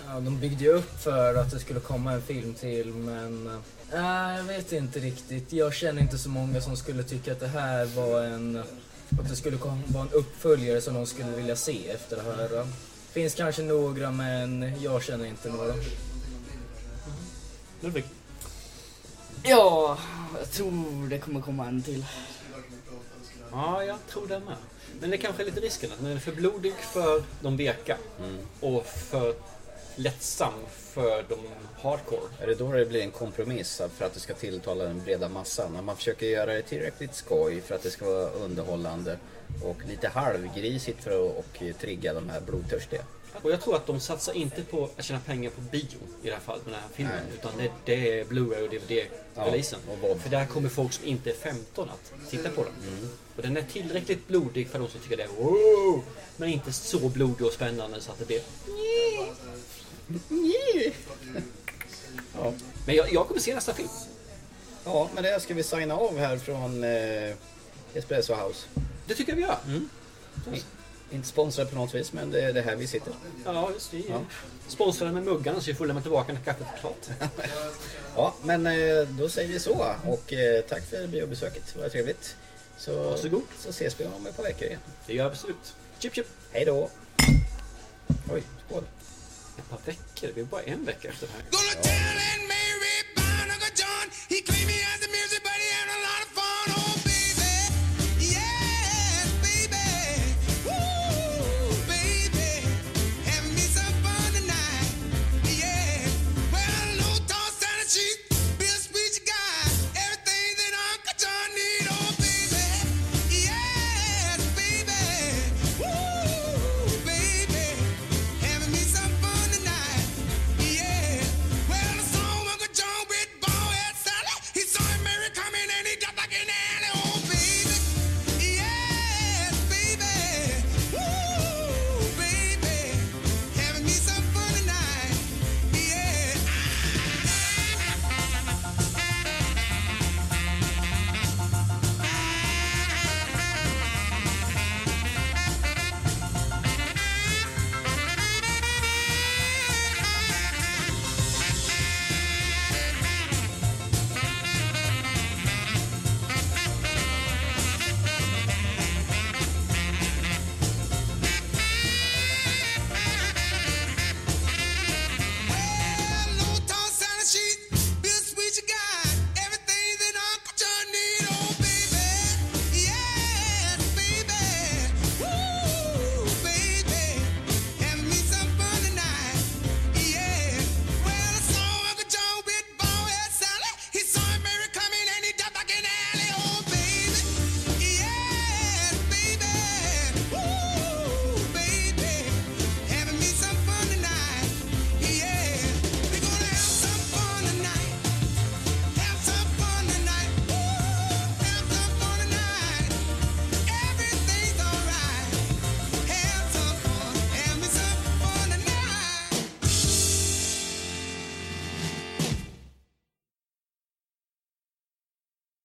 Ja, 0.06 0.20
de 0.20 0.40
byggde 0.40 0.64
ju 0.64 0.72
upp 0.72 1.00
för 1.02 1.34
att 1.34 1.50
det 1.50 1.58
skulle 1.60 1.80
komma 1.80 2.12
en 2.12 2.22
film 2.22 2.54
till 2.54 2.86
men... 2.86 3.60
äh, 3.92 4.36
jag 4.36 4.44
vet 4.44 4.72
inte 4.72 5.00
riktigt. 5.00 5.52
Jag 5.52 5.74
känner 5.74 6.02
inte 6.02 6.18
så 6.18 6.28
många 6.28 6.60
som 6.60 6.76
skulle 6.76 7.02
tycka 7.02 7.32
att 7.32 7.40
det 7.40 7.48
här 7.48 7.84
var 7.84 8.22
en... 8.22 8.62
Att 9.18 9.28
det 9.28 9.36
skulle 9.36 9.56
vara 9.56 10.02
en 10.02 10.12
uppföljare 10.12 10.80
som 10.80 10.94
de 10.94 11.06
skulle 11.06 11.30
vilja 11.30 11.56
se 11.56 11.88
efter 11.88 12.16
att 12.16 12.24
höra. 12.24 12.66
Finns 13.12 13.34
kanske 13.34 13.62
några 13.62 14.10
men 14.10 14.72
jag 14.82 15.02
känner 15.02 15.24
inte 15.24 15.48
några. 15.48 15.74
Ludvig? 17.80 18.04
Ja, 19.42 19.98
jag 20.38 20.50
tror 20.50 21.08
det 21.08 21.18
kommer 21.18 21.40
komma 21.40 21.66
en 21.66 21.82
till. 21.82 22.04
Ja, 23.52 23.84
jag 23.84 23.98
tror 24.08 24.26
det 24.26 24.40
med. 24.40 24.56
Men 25.00 25.10
det 25.10 25.18
kanske 25.18 25.42
är 25.42 25.46
lite 25.46 25.60
risken 25.60 25.92
att 25.92 25.98
den 25.98 26.16
är 26.16 26.18
för 26.18 26.32
blodig 26.32 26.74
för 26.74 27.22
de 27.40 27.56
veka. 27.56 27.96
Och 28.60 28.86
för 28.86 29.34
lättsam 30.02 30.52
för 30.68 31.24
de 31.28 31.38
hardcore. 31.82 32.28
Är 32.38 32.46
det 32.46 32.54
då 32.54 32.72
det 32.72 32.86
blir 32.86 33.02
en 33.02 33.10
kompromiss 33.10 33.82
för 33.96 34.04
att 34.04 34.14
det 34.14 34.20
ska 34.20 34.34
tilltala 34.34 34.84
den 34.84 35.02
breda 35.04 35.28
massan? 35.28 35.72
När 35.72 35.82
man 35.82 35.96
försöker 35.96 36.26
göra 36.26 36.52
det 36.54 36.62
tillräckligt 36.62 37.14
skoj 37.14 37.60
för 37.60 37.74
att 37.74 37.82
det 37.82 37.90
ska 37.90 38.04
vara 38.04 38.30
underhållande 38.30 39.18
och 39.64 39.76
lite 39.88 40.08
halvgrisigt 40.08 41.04
för 41.04 41.10
att 41.10 41.36
och 41.36 41.62
trigga 41.80 42.14
de 42.14 42.28
här 42.28 42.40
blodtörstiga. 42.40 43.02
Och 43.42 43.50
jag 43.50 43.60
tror 43.60 43.76
att 43.76 43.86
de 43.86 44.00
satsar 44.00 44.32
inte 44.32 44.62
på 44.62 44.90
att 44.96 45.04
tjäna 45.04 45.20
pengar 45.20 45.50
på 45.50 45.60
bio 45.60 45.98
i 46.22 46.26
det 46.26 46.32
här 46.32 46.40
fallet 46.40 46.64
med 46.64 46.74
den 46.74 46.80
här 46.80 46.88
filmen. 46.92 47.14
Nej. 47.14 47.38
Utan 47.38 47.52
det, 47.58 47.70
det 47.84 48.20
är 48.20 48.24
Blu-ray 48.24 48.62
och 48.62 48.70
DVD-releasen. 48.70 49.78
Ja. 50.02 50.14
För 50.14 50.30
där 50.30 50.46
kommer 50.46 50.68
folk 50.68 50.92
som 50.92 51.04
inte 51.04 51.30
är 51.30 51.34
15 51.34 51.88
att 51.88 52.30
titta 52.30 52.48
på 52.48 52.64
den. 52.64 52.72
Och 53.36 53.42
den 53.42 53.56
är 53.56 53.62
tillräckligt 53.62 54.28
blodig 54.28 54.68
för 54.68 54.78
de 54.78 54.88
som 54.88 55.00
tycker 55.00 55.16
det 55.16 55.22
är 55.22 55.28
wow! 55.28 56.02
Men 56.36 56.48
inte 56.48 56.72
så 56.72 57.08
blodig 57.08 57.46
och 57.46 57.52
spännande 57.52 58.00
så 58.00 58.12
att 58.12 58.18
det 58.18 58.26
blir... 58.26 58.40
Ja. 62.34 62.52
Men 62.86 62.94
jag, 62.96 63.12
jag 63.12 63.28
kommer 63.28 63.40
se 63.40 63.54
nästa 63.54 63.74
film. 63.74 63.88
Ja, 64.84 65.10
men 65.14 65.22
det 65.22 65.40
ska 65.42 65.54
vi 65.54 65.62
signa 65.62 65.94
av 65.96 66.18
här 66.18 66.36
från 66.38 66.84
eh, 66.84 67.34
Espresso 67.94 68.34
House. 68.34 68.66
Det 69.06 69.14
tycker 69.14 69.32
jag 69.32 69.36
vi 69.36 69.42
gör. 69.42 69.58
I- 70.56 70.62
Inte 71.14 71.28
sponsrade 71.28 71.70
på 71.70 71.76
något 71.76 71.94
vis, 71.94 72.12
men 72.12 72.30
det 72.30 72.40
är 72.40 72.52
det 72.52 72.62
här 72.62 72.76
vi 72.76 72.86
sitter. 72.86 73.12
Ja, 73.44 73.70
just 73.74 73.90
det. 73.90 73.98
Ja. 74.08 74.20
Sponsrade 74.68 75.12
med 75.12 75.22
muggarna 75.22 75.60
så 75.60 75.66
vi 75.66 75.74
får 75.74 75.86
lämna 75.86 76.02
tillbaka 76.02 76.32
när 76.32 76.40
kaffet 76.40 76.66
är 76.74 76.80
klart. 76.80 77.30
Ja, 78.16 78.34
men 78.42 78.66
eh, 78.66 79.08
då 79.08 79.28
säger 79.28 79.48
vi 79.48 79.60
så. 79.60 79.94
Och 80.06 80.32
eh, 80.32 80.60
tack 80.68 80.82
för 80.90 81.06
biobesöket. 81.06 81.62
Det 81.74 81.80
var 81.80 81.88
trevligt. 81.88 82.36
Så, 82.78 83.02
Varsågod. 83.10 83.42
så 83.58 83.68
ses 83.70 84.00
vi 84.00 84.04
om 84.04 84.26
ett 84.26 84.36
par 84.36 84.42
veckor 84.42 84.66
igen. 84.68 84.80
Det 85.06 85.14
gör 85.14 85.24
jag 85.24 85.32
absolut. 85.32 85.74
Chip 85.98 86.14
chip. 86.14 86.26
Hej 86.52 86.64
då! 86.64 86.90
Oj, 88.32 88.42
skål. 88.68 88.82
Ett 89.60 89.70
par 89.70 89.78
veckor? 89.84 90.30
Det 90.34 90.40
är 90.40 90.44
bara 90.44 90.62
en 90.62 90.84
vecka 90.84 91.08
efter 91.08 91.26
det 91.26 91.32
här. 91.32 91.42
Ja. 91.50 92.59